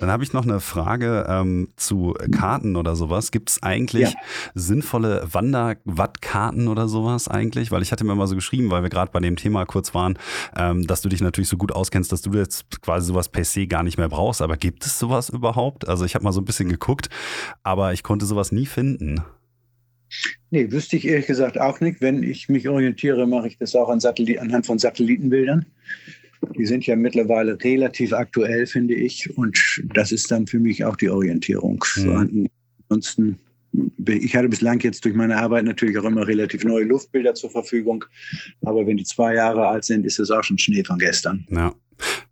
[0.00, 3.30] Dann habe ich noch eine Frage ähm, zu Karten oder sowas.
[3.30, 4.20] Gibt es eigentlich ja.
[4.54, 7.70] sinnvolle Wanderwattkarten oder sowas eigentlich?
[7.70, 10.18] Weil ich hatte mir mal so geschrieben, weil wir gerade bei dem Thema kurz waren,
[10.56, 13.66] ähm, dass du dich natürlich so gut auskennst, dass du jetzt quasi sowas per se
[13.66, 14.40] gar nicht mehr brauchst.
[14.40, 15.86] Aber gibt es sowas überhaupt?
[15.86, 17.10] Also ich habe mal so ein bisschen geguckt,
[17.62, 19.22] aber ich konnte sowas nie finden.
[20.50, 22.00] Nee, wüsste ich ehrlich gesagt auch nicht.
[22.00, 25.66] Wenn ich mich orientiere, mache ich das auch an Satellit anhand von Satellitenbildern.
[26.56, 29.36] Die sind ja mittlerweile relativ aktuell, finde ich.
[29.36, 31.84] Und das ist dann für mich auch die Orientierung.
[31.96, 32.48] Mhm.
[32.88, 33.38] Ansonsten,
[34.06, 38.04] ich hatte bislang jetzt durch meine Arbeit natürlich auch immer relativ neue Luftbilder zur Verfügung.
[38.62, 41.46] Aber wenn die zwei Jahre alt sind, ist es auch schon Schnee von gestern.
[41.50, 41.74] Ja.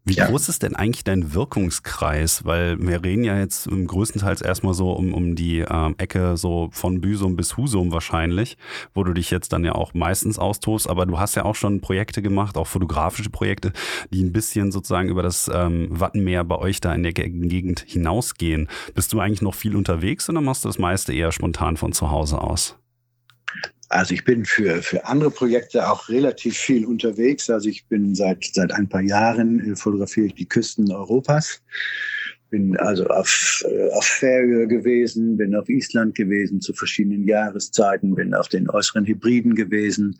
[0.04, 0.26] Wie ja.
[0.26, 2.44] groß ist denn eigentlich dein Wirkungskreis?
[2.44, 7.00] Weil wir reden ja jetzt größtenteils erstmal so um, um die ähm, Ecke so von
[7.00, 8.56] Büsum bis Husum wahrscheinlich,
[8.94, 10.88] wo du dich jetzt dann ja auch meistens austobst.
[10.88, 13.72] Aber du hast ja auch schon Projekte gemacht, auch fotografische Projekte,
[14.10, 18.68] die ein bisschen sozusagen über das ähm, Wattenmeer bei euch da in der Gegend hinausgehen.
[18.94, 22.10] Bist du eigentlich noch viel unterwegs oder machst du das meiste eher spontan von zu
[22.10, 22.76] Hause aus?
[23.88, 27.48] Also ich bin für, für andere Projekte auch relativ viel unterwegs.
[27.48, 31.62] Also ich bin seit, seit ein paar Jahren äh, fotografiere ich die Küsten Europas.
[32.50, 38.34] Bin also auf, äh, auf Färöer gewesen, bin auf Island gewesen zu verschiedenen Jahreszeiten, bin
[38.34, 40.18] auf den äußeren Hybriden gewesen,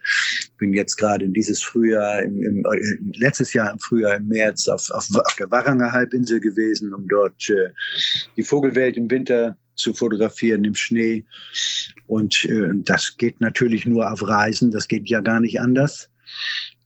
[0.59, 4.69] bin jetzt gerade in dieses Frühjahr, im, im, äh, letztes Jahr im Frühjahr, im März
[4.69, 7.71] auf, auf, auf der Warranger Halbinsel gewesen, um dort äh,
[8.37, 11.25] die Vogelwelt im Winter zu fotografieren im Schnee.
[12.07, 16.11] Und äh, das geht natürlich nur auf Reisen, das geht ja gar nicht anders.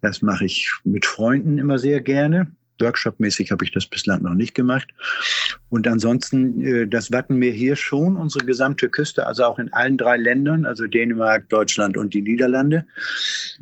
[0.00, 2.52] Das mache ich mit Freunden immer sehr gerne.
[2.80, 4.88] Workshop-mäßig habe ich das bislang noch nicht gemacht.
[5.68, 10.16] Und ansonsten äh, das Wattenmeer hier schon, unsere gesamte Küste, also auch in allen drei
[10.16, 12.84] Ländern, also Dänemark, Deutschland und die Niederlande.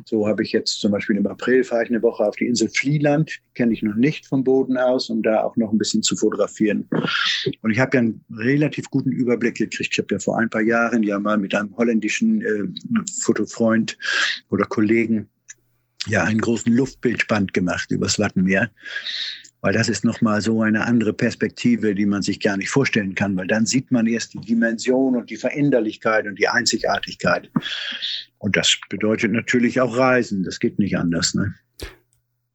[0.05, 2.69] So habe ich jetzt zum Beispiel im April fahre ich eine Woche auf die Insel
[2.69, 6.15] Flieland, kenne ich noch nicht vom Boden aus, um da auch noch ein bisschen zu
[6.15, 6.87] fotografieren.
[7.61, 9.93] Und ich habe ja einen relativ guten Überblick gekriegt.
[9.93, 13.97] Ich habe ja vor ein paar Jahren ja mal mit einem holländischen äh, Fotofreund
[14.49, 15.29] oder Kollegen
[16.07, 18.71] ja einen großen Luftbildsband gemacht übers Wattenmeer.
[19.61, 23.35] weil das ist nochmal so eine andere Perspektive, die man sich gar nicht vorstellen kann,
[23.37, 27.51] weil dann sieht man erst die Dimension und die Veränderlichkeit und die Einzigartigkeit.
[28.39, 31.35] Und das bedeutet natürlich auch Reisen, das geht nicht anders.
[31.35, 31.53] Ne?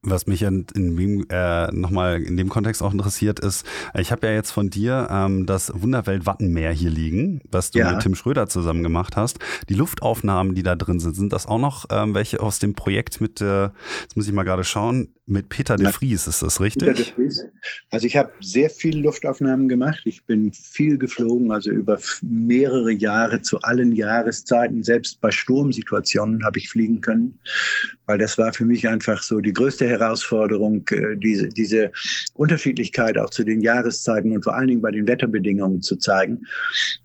[0.09, 3.67] Was mich in, in äh, nochmal in dem Kontext auch interessiert ist,
[3.99, 7.91] ich habe ja jetzt von dir ähm, das Wunderwelt Wattenmeer hier liegen, was du ja.
[7.91, 9.41] mit Tim Schröder zusammen gemacht hast.
[9.69, 13.21] Die Luftaufnahmen, die da drin sind, sind das auch noch ähm, welche aus dem Projekt
[13.21, 13.65] mit, äh,
[14.03, 16.87] jetzt muss ich mal gerade schauen, mit Peter de Vries, ist das richtig?
[16.87, 17.45] Peter de Vries.
[17.91, 20.03] Also ich habe sehr viele Luftaufnahmen gemacht.
[20.05, 24.85] Ich bin viel geflogen, also über mehrere Jahre zu allen Jahreszeiten.
[24.85, 27.41] Selbst bei Sturmsituationen habe ich fliegen können,
[28.07, 31.93] weil das war für mich einfach so die größte Herausforderung, äh, diese, diese
[32.35, 36.47] Unterschiedlichkeit auch zu den Jahreszeiten und vor allen Dingen bei den Wetterbedingungen zu zeigen.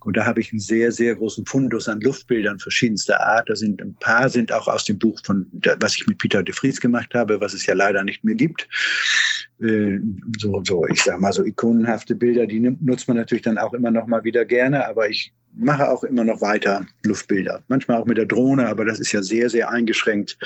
[0.04, 3.50] Und da habe ich einen sehr, sehr großen Fundus an Luftbildern verschiedenster Art.
[3.50, 5.48] Da sind ein paar sind auch aus dem Buch von,
[5.80, 8.68] was ich mit Peter de Vries gemacht habe, was es ja leider nicht mehr gibt.
[9.62, 10.00] Äh,
[10.40, 13.92] so, so, ich sag mal, so ikonenhafte Bilder, die nutzt man natürlich dann auch immer
[13.92, 17.62] noch mal wieder gerne, aber ich mache auch immer noch weiter Luftbilder.
[17.68, 20.38] Manchmal auch mit der Drohne, aber das ist ja sehr, sehr eingeschränkt,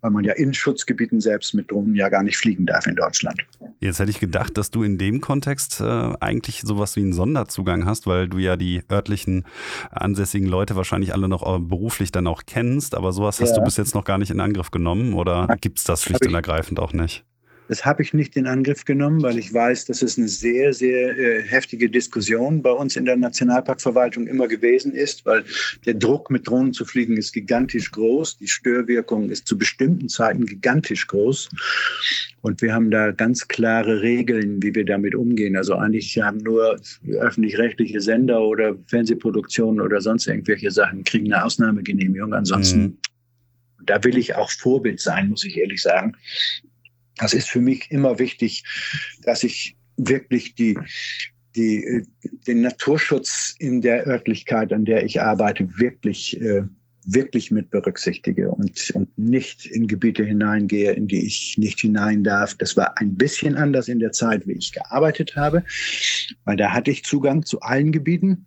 [0.00, 3.40] weil man ja in Schutzgebieten selbst mit Drohnen ja gar nicht fliegen darf in Deutschland.
[3.80, 7.84] Jetzt hätte ich gedacht, dass du in dem Kontext äh, eigentlich sowas wie einen Sonderzugang
[7.86, 9.44] hast, weil du ja die örtlichen
[9.90, 13.76] ansässigen Leute wahrscheinlich alle noch äh, beruflich dann auch kennst, aber sowas hast du bis
[13.76, 16.92] jetzt noch gar nicht in Angriff genommen oder gibt es das schlicht und ergreifend auch
[16.92, 17.24] nicht?
[17.68, 21.16] Das habe ich nicht in Angriff genommen, weil ich weiß, dass es eine sehr, sehr
[21.16, 25.44] äh, heftige Diskussion bei uns in der Nationalparkverwaltung immer gewesen ist, weil
[25.86, 28.38] der Druck, mit Drohnen zu fliegen, ist gigantisch groß.
[28.38, 31.48] Die Störwirkung ist zu bestimmten Zeiten gigantisch groß.
[32.42, 35.56] Und wir haben da ganz klare Regeln, wie wir damit umgehen.
[35.56, 42.34] Also eigentlich haben nur öffentlich-rechtliche Sender oder Fernsehproduktionen oder sonst irgendwelche Sachen kriegen eine Ausnahmegenehmigung.
[42.34, 42.98] Ansonsten, mhm.
[43.86, 46.14] da will ich auch Vorbild sein, muss ich ehrlich sagen
[47.16, 48.64] das ist für mich immer wichtig,
[49.22, 50.78] dass ich wirklich die,
[51.56, 52.02] die,
[52.46, 56.62] den Naturschutz in der Örtlichkeit, an der ich arbeite, wirklich, äh,
[57.06, 62.54] wirklich mit berücksichtige und, und nicht in Gebiete hineingehe, in die ich nicht hinein darf.
[62.54, 65.64] Das war ein bisschen anders in der Zeit, wie ich gearbeitet habe,
[66.44, 68.46] weil da hatte ich Zugang zu allen Gebieten.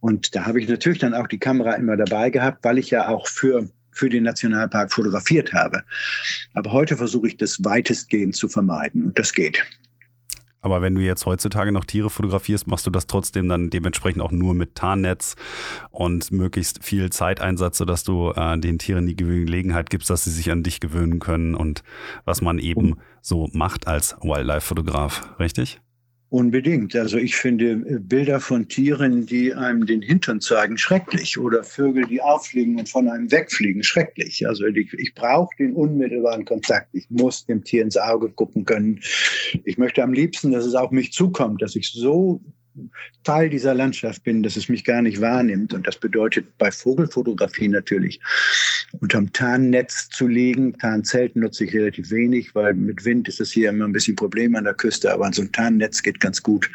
[0.00, 3.08] Und da habe ich natürlich dann auch die Kamera immer dabei gehabt, weil ich ja
[3.08, 5.82] auch für für den Nationalpark fotografiert habe.
[6.54, 9.62] Aber heute versuche ich das weitestgehend zu vermeiden und das geht.
[10.62, 14.30] Aber wenn du jetzt heutzutage noch Tiere fotografierst, machst du das trotzdem dann dementsprechend auch
[14.30, 15.36] nur mit Tarnnetz
[15.90, 20.50] und möglichst viel Zeiteinsatz, sodass du äh, den Tieren die Gelegenheit gibst, dass sie sich
[20.50, 21.82] an dich gewöhnen können und
[22.24, 25.80] was man eben so macht als Wildlife-Fotograf, richtig?
[26.30, 26.94] Unbedingt.
[26.94, 31.36] Also ich finde äh, Bilder von Tieren, die einem den Hintern zeigen, schrecklich.
[31.38, 34.46] Oder Vögel, die auffliegen und von einem wegfliegen, schrecklich.
[34.46, 36.88] Also ich, ich brauche den unmittelbaren Kontakt.
[36.92, 39.00] Ich muss dem Tier ins Auge gucken können.
[39.64, 42.40] Ich möchte am liebsten, dass es auf mich zukommt, dass ich so
[43.24, 45.74] Teil dieser Landschaft bin, dass es mich gar nicht wahrnimmt.
[45.74, 48.20] Und das bedeutet bei Vogelfotografie natürlich,
[48.98, 50.76] unterm Tarnnetz zu liegen.
[50.78, 54.56] Tarnzelt nutze ich relativ wenig, weil mit Wind ist das hier immer ein bisschen Problem
[54.56, 56.70] an der Küste, aber so ein Tarnnetz geht ganz gut.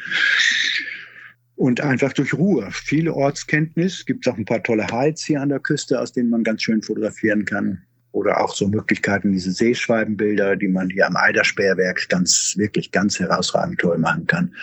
[1.55, 2.67] Und einfach durch Ruhe.
[2.71, 4.05] Viele Ortskenntnis.
[4.05, 6.63] Gibt es auch ein paar tolle Hides hier an der Küste, aus denen man ganz
[6.63, 7.81] schön fotografieren kann
[8.15, 13.79] oder auch so Möglichkeiten, diese Seeschwalbenbilder, die man hier am Eidersperrwerk ganz, wirklich ganz herausragend
[13.79, 14.55] toll machen kann.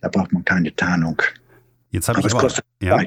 [0.00, 1.20] Da braucht man keine Tarnung.
[1.90, 2.98] Jetzt habe ich aber, ja.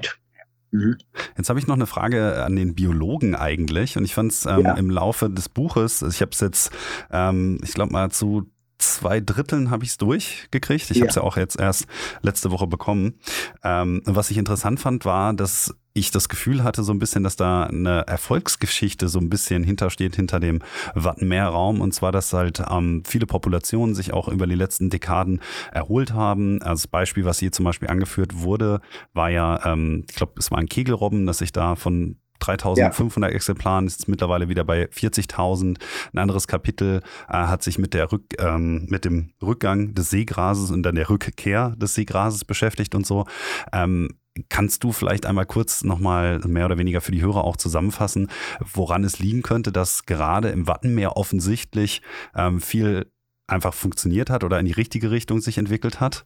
[0.71, 0.97] Mhm.
[1.37, 4.61] Jetzt habe ich noch eine Frage an den Biologen eigentlich und ich fand es ähm,
[4.61, 4.73] ja.
[4.73, 6.71] im Laufe des Buches, ich habe es jetzt,
[7.11, 8.49] ähm, ich glaube mal zu
[8.79, 10.89] zwei Dritteln habe ich es durchgekriegt.
[10.89, 11.01] Ich ja.
[11.01, 11.85] habe es ja auch jetzt erst
[12.21, 13.19] letzte Woche bekommen.
[13.63, 17.35] Ähm, was ich interessant fand, war, dass ich das Gefühl hatte, so ein bisschen, dass
[17.35, 20.61] da eine Erfolgsgeschichte so ein bisschen hintersteht, hinter dem
[20.95, 21.81] Wattenmeerraum.
[21.81, 26.61] Und zwar, dass halt ähm, viele Populationen sich auch über die letzten Dekaden erholt haben.
[26.61, 28.81] Als Beispiel, was hier zum Beispiel angeführt wurde,
[29.13, 33.35] war ja, ähm, ich glaube, es war ein Kegelrobben, dass sich da von 3500 ja.
[33.35, 35.77] Exemplaren, ist mittlerweile wieder bei 40.000.
[36.13, 40.71] Ein anderes Kapitel äh, hat sich mit, der Rück, ähm, mit dem Rückgang des Seegrases
[40.71, 43.25] und dann der Rückkehr des Seegrases beschäftigt und so.
[43.73, 44.09] Ähm,
[44.47, 48.29] Kannst du vielleicht einmal kurz nochmal mehr oder weniger für die Hörer auch zusammenfassen,
[48.59, 52.01] woran es liegen könnte, dass gerade im Wattenmeer offensichtlich
[52.35, 53.11] ähm, viel
[53.47, 56.25] einfach funktioniert hat oder in die richtige Richtung sich entwickelt hat?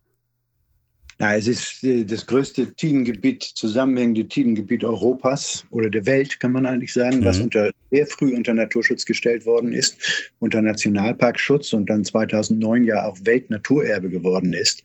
[1.20, 6.66] Ja, es ist äh, das größte Tidengebiet, zusammenhängende Tidengebiet Europas oder der Welt, kann man
[6.66, 7.26] eigentlich sagen, mhm.
[7.26, 13.06] was unter, sehr früh unter Naturschutz gestellt worden ist, unter Nationalparkschutz und dann 2009 ja
[13.06, 14.84] auch Weltnaturerbe geworden ist.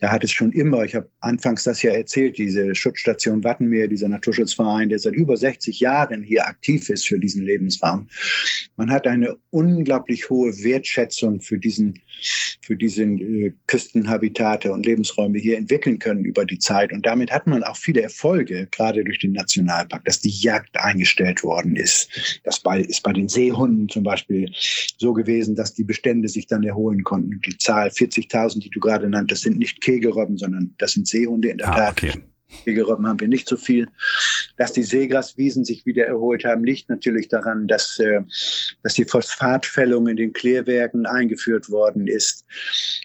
[0.00, 4.08] Da hat es schon immer, ich habe anfangs das ja erzählt, diese Schutzstation Wattenmeer, dieser
[4.08, 8.08] Naturschutzverein, der seit über 60 Jahren hier aktiv ist für diesen Lebensraum.
[8.76, 12.00] Man hat eine unglaublich hohe Wertschätzung für diesen,
[12.62, 16.92] für diesen äh, Küstenhabitate und Lebensräume hier entwickeln können über die Zeit.
[16.92, 21.42] Und damit hat man auch viele Erfolge, gerade durch den Nationalpark, dass die Jagd eingestellt
[21.42, 22.40] worden ist.
[22.44, 24.50] Das bei, ist bei den Seehunden zum Beispiel
[24.98, 27.40] so gewesen, dass die Bestände sich dann erholen konnten.
[27.46, 31.58] Die Zahl 40.000, die du gerade nanntest, sind nicht Kegelrobben, sondern das sind Seehunde in
[31.58, 32.02] der ah, Tat.
[32.02, 32.12] Okay.
[32.64, 33.88] Kegelrobben haben wir nicht so viel.
[34.56, 38.20] Dass die Seegraswiesen sich wieder erholt haben, liegt natürlich daran, dass, äh,
[38.82, 42.44] dass die Phosphatfällung in den Klärwerken eingeführt worden ist.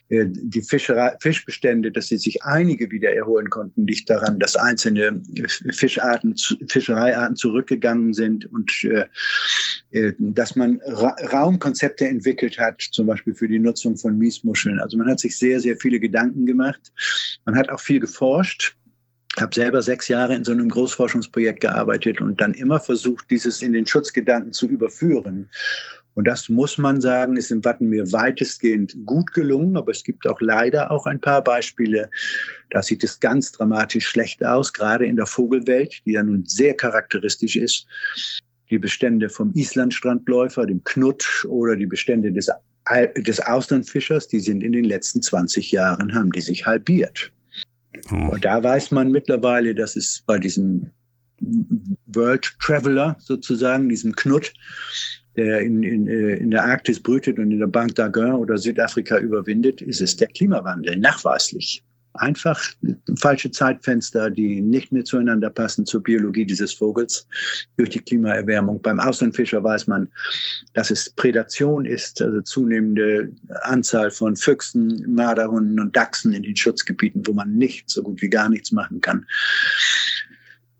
[0.10, 5.22] Äh, die Fischerei, Fischbestände, dass sie sich einige wieder erholen konnten, liegt daran, dass einzelne
[5.72, 6.36] Fischarten,
[6.68, 9.06] Fischereiarten zurückgegangen sind und äh,
[9.92, 14.80] äh, dass man Ra Raumkonzepte entwickelt hat, zum Beispiel für die Nutzung von Miesmuscheln.
[14.80, 16.92] Also man hat sich sehr, sehr viele Gedanken gemacht.
[17.46, 18.76] Man hat auch viel geforscht.
[19.40, 23.74] Habe selber sechs Jahre in so einem Großforschungsprojekt gearbeitet und dann immer versucht, dieses in
[23.74, 25.50] den Schutzgedanken zu überführen.
[26.16, 30.40] Und das muss man sagen, ist im Wattenmeer weitestgehend gut gelungen, aber es gibt auch
[30.42, 32.10] leider auch ein paar Beispiele,
[32.70, 36.76] da sieht es ganz dramatisch schlecht aus, gerade in der Vogelwelt, die ja nun sehr
[36.76, 37.88] charakteristisch ist.
[38.70, 42.50] Die Bestände vom Islandstrandläufer, dem Knut oder die Bestände des,
[43.18, 47.32] des Auslandfischers, die sind in den letzten 20 Jahren, haben die sich halbiert.
[48.10, 48.30] Mhm.
[48.30, 50.92] Und da weiß man mittlerweile, dass es bei diesem
[52.08, 54.54] World Traveler sozusagen, diesem Knut,
[55.36, 59.18] der in, in, äh, in der Arktis brütet und in der Bank d'Arguin oder Südafrika
[59.18, 61.84] überwindet, ist es der Klimawandel, nachweislich.
[62.14, 62.62] Einfach
[63.18, 67.28] falsche Zeitfenster, die nicht mehr zueinander passen zur Biologie dieses Vogels
[67.78, 68.82] durch die Klimaerwärmung.
[68.82, 70.08] Beim Auslandfischer weiß man,
[70.74, 73.32] dass es Prädation ist, also zunehmende
[73.64, 78.30] Anzahl von Füchsen, Marderhunden und Dachsen in den Schutzgebieten, wo man nicht so gut wie
[78.30, 79.26] gar nichts machen kann.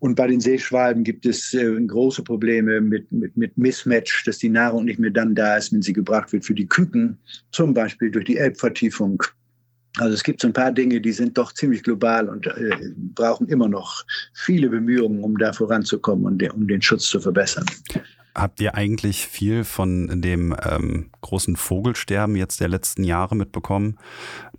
[0.04, 4.50] Und bei den Seeschwalben gibt es äh, große Probleme mit, mit, mit Mismatch, dass die
[4.50, 7.16] Nahrung nicht mehr dann da ist, wenn sie gebracht wird für die Küken,
[7.52, 9.22] zum Beispiel durch die Elbvertiefung
[9.98, 12.70] also es gibt so ein paar Dinge, die sind doch ziemlich global und äh,
[13.14, 17.64] brauchen immer noch viele Bemühungen, um da voranzukommen und de, um den Schutz zu verbessern.
[18.34, 23.96] Habt ihr eigentlich viel von dem ähm, großen Vogelsterben jetzt der letzten Jahre mitbekommen?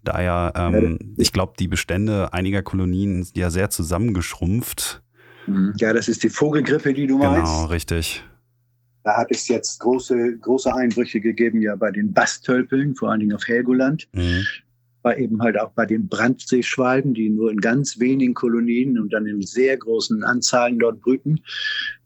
[0.05, 5.01] Da ja, ähm, ich glaube, die Bestände einiger Kolonien sind ja sehr zusammengeschrumpft.
[5.47, 5.73] Mhm.
[5.77, 7.51] Ja, das ist die Vogelgrippe, die du meinst.
[7.51, 8.23] Genau, richtig.
[9.03, 13.33] Da hat es jetzt große, große Einbrüche gegeben, ja bei den Bastölpeln, vor allen Dingen
[13.33, 14.07] auf Helgoland.
[14.13, 14.45] Mhm
[15.05, 19.27] war eben halt auch bei den Brandseeschwalben, die nur in ganz wenigen Kolonien und dann
[19.27, 21.41] in sehr großen Anzahlen dort brüten.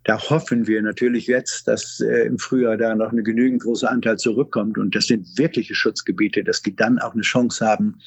[0.04, 4.18] Da hoffen wir natürlich jetzt, dass äh, im Frühjahr da noch eine genügend große Anteil
[4.18, 4.78] zurückkommt.
[4.78, 8.00] Und das sind wirkliche Schutzgebiete, dass die dann auch eine Chance haben,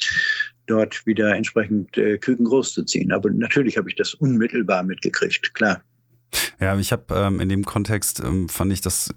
[0.67, 3.13] dort wieder entsprechend äh, Küken großzuziehen.
[3.13, 5.83] Aber natürlich habe ich das unmittelbar mitgekriegt, klar.
[6.61, 9.15] Ja, ich habe ähm, in dem Kontext ähm, fand ich das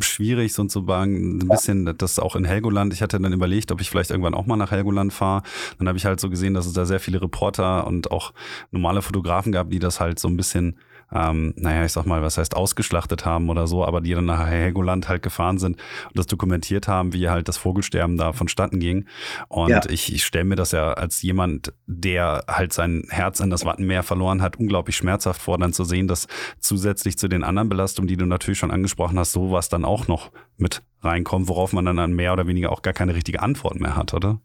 [0.00, 2.92] schwierig, so zu sagen, ein bisschen das auch in Helgoland.
[2.92, 5.42] Ich hatte dann überlegt, ob ich vielleicht irgendwann auch mal nach Helgoland fahre.
[5.78, 8.32] Dann habe ich halt so gesehen, dass es da sehr viele Reporter und auch
[8.70, 10.78] normale Fotografen gab, die das halt so ein bisschen
[11.14, 14.46] ähm, naja, ich sag mal, was heißt ausgeschlachtet haben oder so, aber die dann nach
[14.46, 15.76] Helgoland halt gefahren sind
[16.08, 19.06] und das dokumentiert haben, wie halt das Vogelsterben da vonstatten ging.
[19.48, 19.82] Und ja.
[19.88, 24.02] ich, ich stelle mir das ja als jemand, der halt sein Herz an das Wattenmeer
[24.02, 26.26] verloren hat, unglaublich schmerzhaft vor, dann zu sehen, dass
[26.58, 30.30] zusätzlich zu den anderen Belastungen, die du natürlich schon angesprochen hast, sowas dann auch noch
[30.56, 34.14] mit reinkommt, worauf man dann mehr oder weniger auch gar keine richtige Antwort mehr hat,
[34.14, 34.40] oder?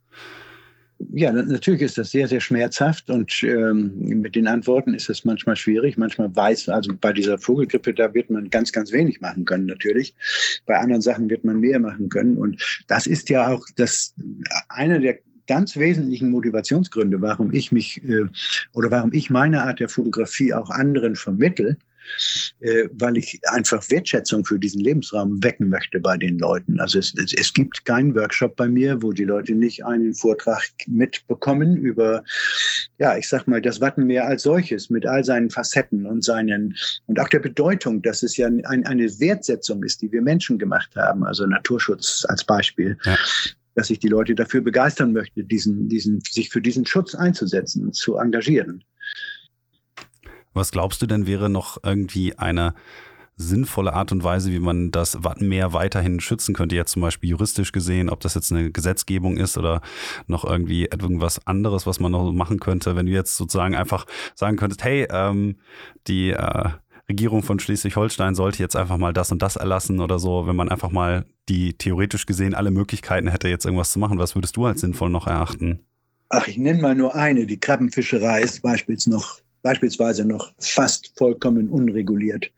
[1.14, 5.56] Ja, natürlich ist das sehr, sehr schmerzhaft und ähm, mit den Antworten ist es manchmal
[5.56, 5.96] schwierig.
[5.98, 10.16] Manchmal weiß, also bei dieser Vogelgrippe, da wird man ganz, ganz wenig machen können natürlich.
[10.66, 14.16] Bei anderen Sachen wird man mehr machen können und das ist ja auch das
[14.70, 18.26] eine der ganz wesentlichen Motivationsgründe, warum ich mich äh,
[18.74, 21.78] oder warum ich meine Art der Fotografie auch anderen vermittel,
[22.60, 26.80] äh, weil ich einfach Wertschätzung für diesen Lebensraum wecken möchte bei den Leuten.
[26.80, 30.64] Also es, es, es gibt keinen Workshop bei mir, wo die Leute nicht einen Vortrag
[30.88, 32.24] mitbekommen über,
[32.98, 36.76] ja, ich sag mal, das Wattenmeer als solches mit all seinen Facetten und seinen
[37.08, 40.96] und auch der Bedeutung, dass es ja ein, eine Wertsetzung ist, die wir Menschen gemacht
[40.96, 42.98] haben, also Naturschutz als Beispiel.
[43.04, 43.18] Ja
[43.78, 48.18] dass ich die Leute dafür begeistern möchte, diesen, diesen, sich für diesen Schutz einzusetzen zu
[48.18, 48.84] engagieren.
[50.58, 52.74] Was glaubst du denn wäre noch irgendwie eine
[53.38, 57.72] sinnvolle Art und Weise, wie man das Wattenmeer weiterhin schützen könnte, jetzt zum Beispiel juristisch
[57.72, 59.82] gesehen, ob das jetzt eine Gesetzgebung ist oder
[60.26, 64.58] noch irgendwie irgendwas anderes, was man noch machen könnte, wenn du jetzt sozusagen einfach sagen
[64.58, 65.58] könntest, hey, ähm,
[66.08, 66.70] die äh,
[67.08, 70.70] Regierung von Schleswig-Holstein sollte jetzt einfach mal das und das erlassen oder so, wenn man
[70.70, 74.20] einfach mal die theoretisch gesehen alle Möglichkeiten hätte, jetzt irgendwas zu machen.
[74.20, 75.80] Was würdest du als sinnvoll noch erachten?
[76.30, 77.46] Ach, ich nenne mal nur eine.
[77.46, 82.52] Die Krabbenfischerei ist beispielsweise noch, beispielsweise noch fast vollkommen unreguliert.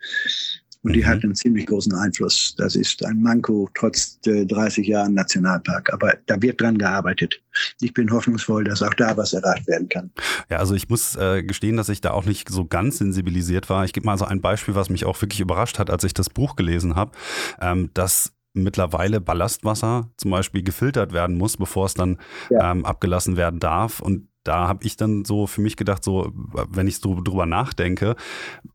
[0.82, 1.08] Und die mhm.
[1.08, 2.56] hat einen ziemlich großen Einfluss.
[2.58, 5.92] Das ist ein Manko trotz äh, 30 Jahren Nationalpark.
[5.92, 7.42] Aber da wird dran gearbeitet.
[7.82, 10.10] Ich bin hoffnungsvoll, dass auch da was erreicht werden kann.
[10.50, 13.84] Ja, also ich muss äh, gestehen, dass ich da auch nicht so ganz sensibilisiert war.
[13.84, 16.30] Ich gebe mal so ein Beispiel, was mich auch wirklich überrascht hat, als ich das
[16.30, 17.12] Buch gelesen habe,
[17.60, 22.18] ähm, dass mittlerweile Ballastwasser zum Beispiel gefiltert werden muss, bevor es dann
[22.50, 22.72] ja.
[22.72, 24.00] ähm, abgelassen werden darf.
[24.00, 28.16] Und da habe ich dann so für mich gedacht, so, wenn ich so drüber nachdenke,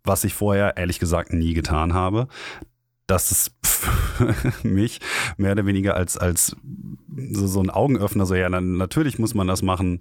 [0.02, 2.28] was ich vorher ehrlich gesagt nie getan habe,
[3.06, 3.50] dass es
[4.62, 5.00] mich
[5.36, 6.56] mehr oder weniger als, als
[7.32, 9.98] so, so ein Augenöffner, so ja, dann, natürlich muss man das machen,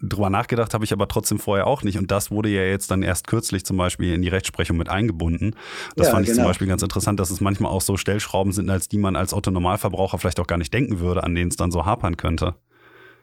[0.00, 1.98] drüber nachgedacht habe ich aber trotzdem vorher auch nicht.
[1.98, 5.54] Und das wurde ja jetzt dann erst kürzlich zum Beispiel in die Rechtsprechung mit eingebunden.
[5.96, 6.42] Das ja, fand ich genau.
[6.42, 9.32] zum Beispiel ganz interessant, dass es manchmal auch so Stellschrauben sind, als die man als
[9.32, 12.56] Autonormalverbraucher vielleicht auch gar nicht denken würde, an denen es dann so hapern könnte.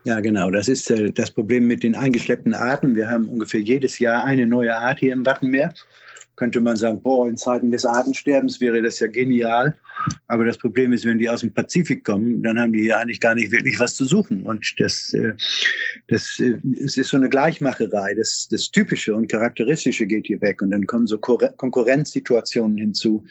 [0.05, 0.51] Ja, genau.
[0.51, 2.95] Das ist äh, das Problem mit den eingeschleppten Arten.
[2.95, 5.73] Wir haben ungefähr jedes Jahr eine neue Art hier im Wattenmeer
[6.35, 9.75] könnte man sagen, boah, in Zeiten des Artensterbens wäre das ja genial.
[10.27, 13.19] Aber das Problem ist, wenn die aus dem Pazifik kommen, dann haben die hier eigentlich
[13.19, 14.43] gar nicht wirklich was zu suchen.
[14.43, 15.33] Und das, äh,
[16.07, 18.15] das äh, ist so eine Gleichmacherei.
[18.15, 20.61] Das, das Typische und Charakteristische geht hier weg.
[20.61, 23.23] Und dann kommen so Konkurrenzsituationen hinzu,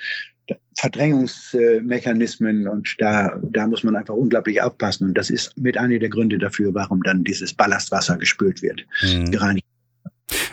[0.76, 5.08] Verdrängungsmechanismen und da, da muss man einfach unglaublich aufpassen.
[5.08, 9.30] Und das ist mit einer der Gründe dafür, warum dann dieses Ballastwasser gespült wird, mhm.
[9.30, 9.66] gereinigt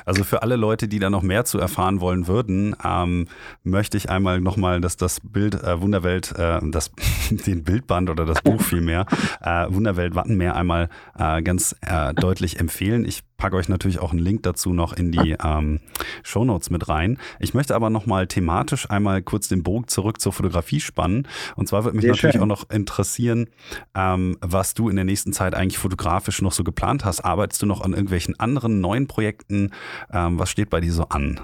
[0.06, 3.28] also für alle Leute, die da noch mehr zu erfahren wollen würden, ähm,
[3.64, 6.92] möchte ich einmal nochmal dass das Bild äh, Wunderwelt, äh, das,
[7.30, 9.06] den Bildband oder das Buch vielmehr,
[9.42, 13.06] äh, Wunderwelt Wattenmeer einmal äh, ganz äh, deutlich empfehlen.
[13.06, 15.80] Ich packe euch natürlich auch einen Link dazu noch in die ähm,
[16.24, 17.18] Shownotes mit rein.
[17.40, 21.28] Ich möchte aber nochmal thematisch einmal kurz den Bogen zurück zur Fotografie spannen.
[21.56, 22.42] Und zwar würde mich Sehr natürlich schön.
[22.44, 23.48] auch noch interessieren,
[23.96, 27.22] ähm, was du in der nächsten Zeit eigentlich fotografisch noch so geplant hast.
[27.22, 29.72] Arbeitest du noch an irgendwelchen anderen neuen Projekten?
[30.14, 31.40] Ähm, was steht bei dir so an?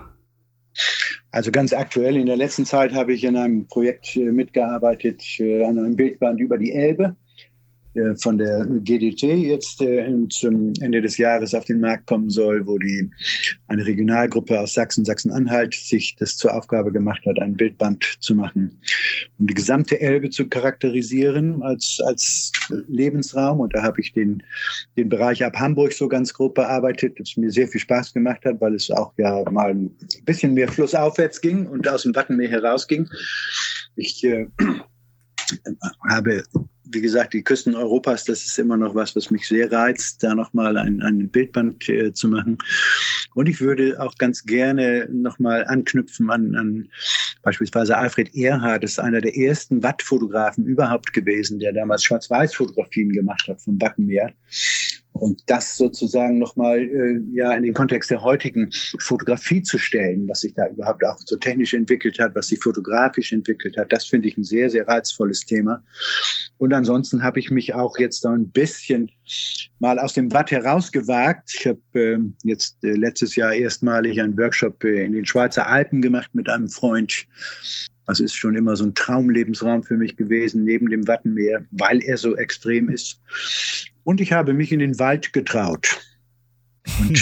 [1.31, 5.63] Also ganz aktuell in der letzten Zeit habe ich in einem Projekt äh, mitgearbeitet, äh,
[5.63, 7.15] an einem Bildband über die Elbe.
[7.95, 12.67] Äh, von der GDT jetzt äh, zum Ende des Jahres auf den Markt kommen soll,
[12.67, 13.09] wo die
[13.67, 18.81] eine Regionalgruppe aus Sachsen, Sachsen-Anhalt sich das zur Aufgabe gemacht hat, ein Bildband zu machen,
[19.39, 22.51] um die gesamte Elbe zu charakterisieren als, als
[22.87, 23.61] Lebensraum.
[23.61, 24.43] Und da habe ich den,
[24.97, 28.59] den Bereich ab Hamburg so ganz grob bearbeitet, das mir sehr viel Spaß gemacht hat,
[28.59, 33.07] weil es auch ja mal ein bisschen mehr flussaufwärts ging und aus dem Wattenmeer herausging.
[33.95, 34.47] Ich äh,
[36.09, 36.43] habe
[36.89, 40.35] wie gesagt, die Küsten Europas, das ist immer noch was, was mich sehr reizt, da
[40.35, 42.57] nochmal ein, ein Bildband äh, zu machen.
[43.33, 46.89] Und ich würde auch ganz gerne nochmal anknüpfen an, an
[47.41, 53.47] beispielsweise Alfred Erhard, das ist einer der ersten Wattfotografen überhaupt gewesen, der damals Schwarz-Weiß-Fotografien gemacht
[53.47, 54.33] hat vom Wattenmeer.
[55.17, 60.41] Und das sozusagen nochmal äh, ja, in den Kontext der heutigen Fotografie zu stellen, was
[60.41, 64.27] sich da überhaupt auch so technisch entwickelt hat, was sich fotografisch entwickelt hat, das finde
[64.27, 65.81] ich ein sehr, sehr reizvolles Thema.
[66.57, 69.09] Und ansonsten habe ich mich auch jetzt so ein bisschen
[69.79, 71.49] mal aus dem Watt herausgewagt.
[71.59, 76.01] Ich habe äh, jetzt äh, letztes Jahr erstmalig einen Workshop äh, in den Schweizer Alpen
[76.01, 77.25] gemacht mit einem Freund.
[78.05, 82.17] Das ist schon immer so ein Traumlebensraum für mich gewesen, neben dem Wattenmeer, weil er
[82.17, 83.21] so extrem ist.
[84.05, 85.99] Und ich habe mich in den Wald getraut.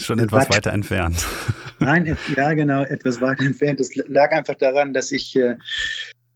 [0.00, 1.26] Schon etwas weiter entfernt.
[1.78, 3.80] Nein, ja, genau, etwas weiter entfernt.
[3.80, 5.56] Es lag einfach daran, dass ich, äh,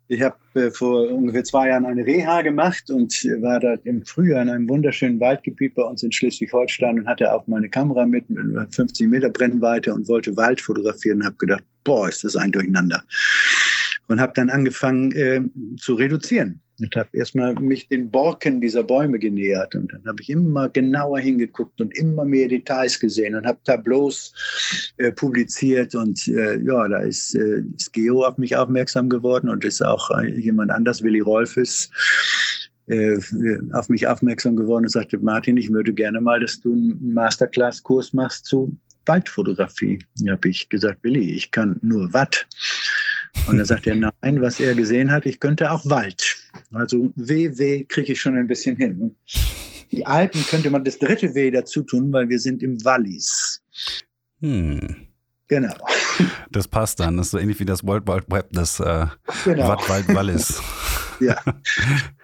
[0.08, 4.42] ich habe äh, vor ungefähr zwei Jahren eine Reha gemacht und war da im Frühjahr
[4.42, 8.74] in einem wunderschönen Waldgebiet bei uns in Schleswig-Holstein und hatte auch meine Kamera mit, mit
[8.74, 13.02] 50 Meter Brennweite und wollte Wald fotografieren und habe gedacht, boah, ist das ein Durcheinander.
[14.08, 15.40] Und habe dann angefangen äh,
[15.78, 20.30] zu reduzieren und habe erstmal mich den Borken dieser Bäume genähert und dann habe ich
[20.30, 24.32] immer genauer hingeguckt und immer mehr Details gesehen und habe Tableaus
[24.98, 29.64] äh, publiziert und äh, ja, da ist, äh, ist Geo auf mich aufmerksam geworden und
[29.64, 31.90] ist auch äh, jemand anders, Willi Rolfes,
[32.86, 33.18] äh,
[33.72, 38.12] auf mich aufmerksam geworden und sagte, Martin, ich würde gerne mal, dass du einen Masterclass-Kurs
[38.12, 38.76] machst zu
[39.08, 39.98] Waldfotografie.
[40.20, 42.46] Da habe ich gesagt, Willi, ich kann nur Watt.
[43.46, 46.36] Und dann sagt er, nein, was er gesehen hat, ich könnte auch Wald.
[46.72, 49.14] Also WW kriege ich schon ein bisschen hin.
[49.90, 53.62] Die Alpen könnte man das dritte W dazu tun, weil wir sind im Wallis.
[54.40, 55.08] Hm.
[55.48, 55.74] Genau.
[56.50, 57.16] Das passt dann.
[57.16, 59.06] Das ist so ähnlich wie das World Wide Web, das äh,
[59.44, 59.68] genau.
[59.68, 60.60] Watt Wallis.
[61.20, 61.36] ja.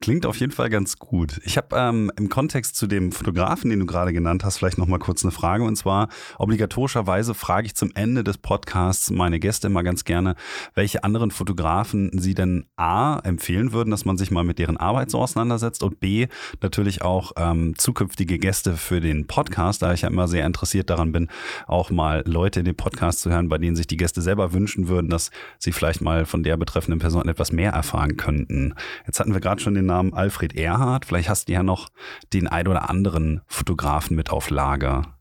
[0.00, 1.40] Klingt auf jeden Fall ganz gut.
[1.44, 4.86] Ich habe ähm, im Kontext zu dem Fotografen, den du gerade genannt hast, vielleicht noch
[4.86, 5.64] mal kurz eine Frage.
[5.64, 6.08] Und zwar
[6.38, 10.34] obligatorischerweise frage ich zum Ende des Podcasts meine Gäste immer ganz gerne,
[10.74, 15.10] welche anderen Fotografen sie denn A empfehlen würden, dass man sich mal mit deren Arbeit
[15.10, 16.26] so auseinandersetzt und B
[16.60, 21.12] natürlich auch ähm, zukünftige Gäste für den Podcast, da ich ja immer sehr interessiert daran
[21.12, 21.28] bin,
[21.66, 24.88] auch mal Leute in den Podcast zu hören, bei denen sich die Gäste selber wünschen
[24.88, 28.74] würden, dass sie vielleicht mal von der betreffenden Person etwas mehr erfahren könnten.
[29.06, 31.04] Jetzt hatten wir gerade schon den Namen Alfred Erhard.
[31.04, 31.88] Vielleicht hast du ja noch
[32.32, 35.16] den ein oder anderen Fotografen mit auf Lager.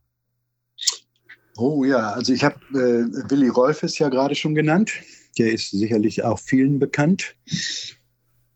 [1.58, 4.92] Oh ja, also ich habe äh, Willi Rolfes ja gerade schon genannt.
[5.38, 7.36] Der ist sicherlich auch vielen bekannt.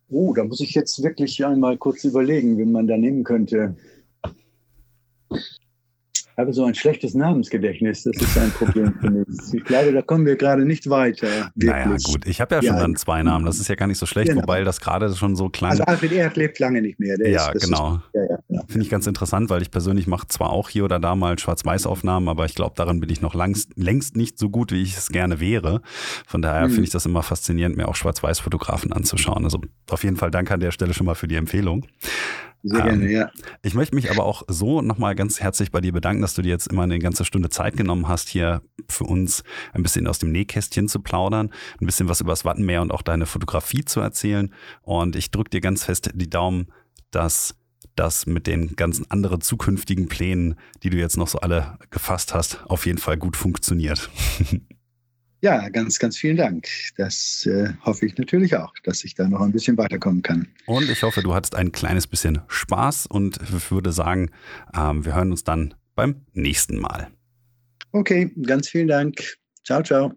[0.09, 3.75] Oh, da muss ich jetzt wirklich einmal kurz überlegen, wen man da nehmen könnte
[6.37, 8.03] habe so ein schlechtes Namensgedächtnis.
[8.03, 9.27] Das ist ein Problem für mich.
[9.53, 11.27] Ich glaube, da kommen wir gerade nicht weiter.
[11.55, 11.85] Wirklich.
[11.85, 12.27] Naja, gut.
[12.27, 12.81] Ich habe ja schon ja.
[12.81, 13.45] dann zwei Namen.
[13.45, 14.43] Das ist ja gar nicht so schlecht, genau.
[14.43, 17.17] wobei das gerade schon so klein Also Alfred Erhard lebt lange nicht mehr.
[17.17, 17.95] Der ja, ist, genau.
[17.95, 18.61] Ist, ja, ja, ja.
[18.67, 22.29] Finde ich ganz interessant, weil ich persönlich mache zwar auch hier oder da mal Schwarz-Weiß-Aufnahmen,
[22.29, 25.09] aber ich glaube, daran bin ich noch langst, längst nicht so gut, wie ich es
[25.09, 25.81] gerne wäre.
[26.27, 26.71] Von daher mhm.
[26.71, 29.43] finde ich das immer faszinierend, mir auch Schwarz-Weiß-Fotografen anzuschauen.
[29.43, 29.59] Also
[29.89, 31.87] auf jeden Fall danke an der Stelle schon mal für die Empfehlung.
[32.69, 33.31] Sehr gerne, ähm, ja.
[33.61, 36.49] Ich möchte mich aber auch so nochmal ganz herzlich bei dir bedanken, dass du dir
[36.49, 39.43] jetzt immer eine ganze Stunde Zeit genommen hast, hier für uns
[39.73, 43.01] ein bisschen aus dem Nähkästchen zu plaudern, ein bisschen was über das Wattenmeer und auch
[43.01, 44.53] deine Fotografie zu erzählen.
[44.81, 46.67] Und ich drücke dir ganz fest die Daumen,
[47.11, 47.55] dass
[47.95, 52.63] das mit den ganzen anderen zukünftigen Plänen, die du jetzt noch so alle gefasst hast,
[52.67, 54.09] auf jeden Fall gut funktioniert.
[55.41, 56.67] Ja, ganz, ganz vielen Dank.
[56.95, 60.47] Das äh, hoffe ich natürlich auch, dass ich da noch ein bisschen weiterkommen kann.
[60.65, 63.39] Und ich hoffe, du hattest ein kleines bisschen Spaß und
[63.71, 64.31] würde sagen,
[64.75, 67.09] ähm, wir hören uns dann beim nächsten Mal.
[67.91, 69.37] Okay, ganz vielen Dank.
[69.63, 70.13] Ciao, ciao.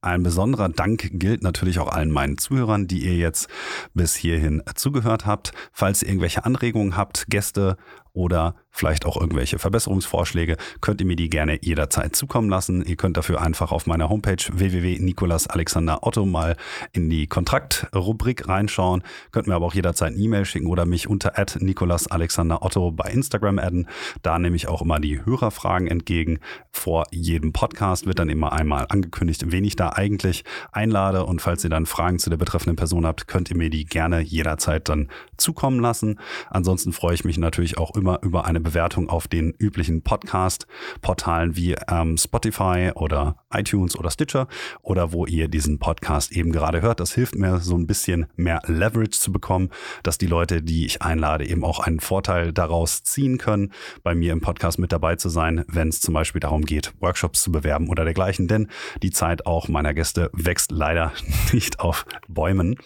[0.00, 3.48] Ein besonderer Dank gilt natürlich auch allen meinen Zuhörern, die ihr jetzt
[3.92, 5.52] bis hierhin zugehört habt.
[5.72, 7.76] Falls ihr irgendwelche Anregungen habt, Gäste
[8.12, 12.84] oder vielleicht auch irgendwelche Verbesserungsvorschläge, könnt ihr mir die gerne jederzeit zukommen lassen.
[12.84, 16.56] Ihr könnt dafür einfach auf meiner Homepage www.nikolasalexanderotto mal
[16.92, 19.02] in die Kontraktrubrik reinschauen.
[19.32, 23.88] Könnt mir aber auch jederzeit eine E-Mail schicken oder mich unter @nikolasalexanderotto bei Instagram adden.
[24.22, 26.38] Da nehme ich auch immer die Hörerfragen entgegen.
[26.70, 31.64] Vor jedem Podcast wird dann immer einmal angekündigt, wen ich da eigentlich einlade und falls
[31.64, 35.08] ihr dann Fragen zu der betreffenden Person habt, könnt ihr mir die gerne jederzeit dann
[35.38, 36.20] zukommen lassen.
[36.50, 41.76] Ansonsten freue ich mich natürlich auch immer über eine Bewertung auf den üblichen Podcast-Portalen wie
[41.88, 44.48] ähm, Spotify oder iTunes oder Stitcher
[44.82, 47.00] oder wo ihr diesen Podcast eben gerade hört.
[47.00, 49.70] Das hilft mir so ein bisschen mehr Leverage zu bekommen,
[50.02, 54.32] dass die Leute, die ich einlade, eben auch einen Vorteil daraus ziehen können, bei mir
[54.32, 57.88] im Podcast mit dabei zu sein, wenn es zum Beispiel darum geht, Workshops zu bewerben
[57.88, 58.48] oder dergleichen.
[58.48, 58.68] Denn
[59.02, 61.12] die Zeit auch meiner Gäste wächst leider
[61.52, 62.76] nicht auf Bäumen.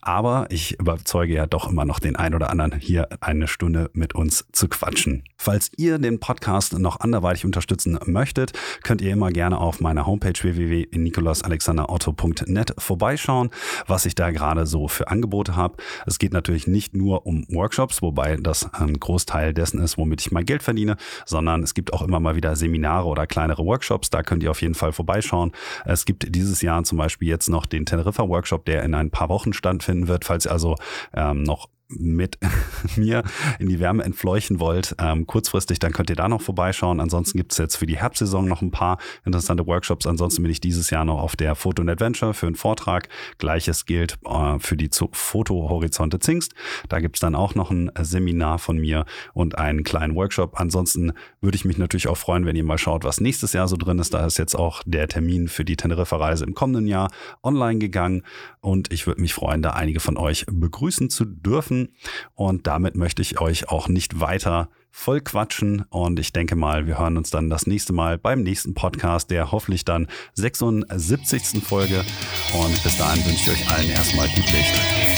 [0.00, 4.14] Aber ich überzeuge ja doch immer noch den einen oder anderen, hier eine Stunde mit
[4.14, 5.13] uns zu quatschen.
[5.36, 8.52] Falls ihr den Podcast noch anderweitig unterstützen möchtet,
[8.82, 13.50] könnt ihr immer gerne auf meiner Homepage www.nikolasalexanderotto.net vorbeischauen,
[13.86, 15.76] was ich da gerade so für Angebote habe.
[16.06, 20.32] Es geht natürlich nicht nur um Workshops, wobei das ein Großteil dessen ist, womit ich
[20.32, 20.96] mein Geld verdiene,
[21.26, 24.08] sondern es gibt auch immer mal wieder Seminare oder kleinere Workshops.
[24.10, 25.52] Da könnt ihr auf jeden Fall vorbeischauen.
[25.84, 29.28] Es gibt dieses Jahr zum Beispiel jetzt noch den Teneriffa Workshop, der in ein paar
[29.28, 30.24] Wochen stattfinden wird.
[30.24, 30.76] Falls ihr also
[31.12, 31.68] ähm, noch
[31.98, 32.38] mit
[32.96, 33.22] mir
[33.58, 37.00] in die Wärme entfleuchen wollt, ähm, kurzfristig, dann könnt ihr da noch vorbeischauen.
[37.00, 40.06] Ansonsten gibt es jetzt für die Herbstsaison noch ein paar interessante Workshops.
[40.06, 43.08] Ansonsten bin ich dieses Jahr noch auf der Photo Adventure für einen Vortrag.
[43.38, 46.54] Gleiches gilt äh, für die Foto Horizonte Zingst.
[46.88, 50.60] Da gibt es dann auch noch ein Seminar von mir und einen kleinen Workshop.
[50.60, 53.76] Ansonsten würde ich mich natürlich auch freuen, wenn ihr mal schaut, was nächstes Jahr so
[53.76, 54.14] drin ist.
[54.14, 57.10] Da ist jetzt auch der Termin für die Teneriffa-Reise im kommenden Jahr
[57.42, 58.22] online gegangen
[58.60, 61.83] und ich würde mich freuen, da einige von euch begrüßen zu dürfen.
[62.34, 65.84] Und damit möchte ich euch auch nicht weiter voll quatschen.
[65.90, 69.50] Und ich denke mal, wir hören uns dann das nächste Mal beim nächsten Podcast, der
[69.50, 71.62] hoffentlich dann 76.
[71.64, 72.04] Folge.
[72.52, 75.13] Und bis dahin wünsche ich euch allen erstmal gut Licht.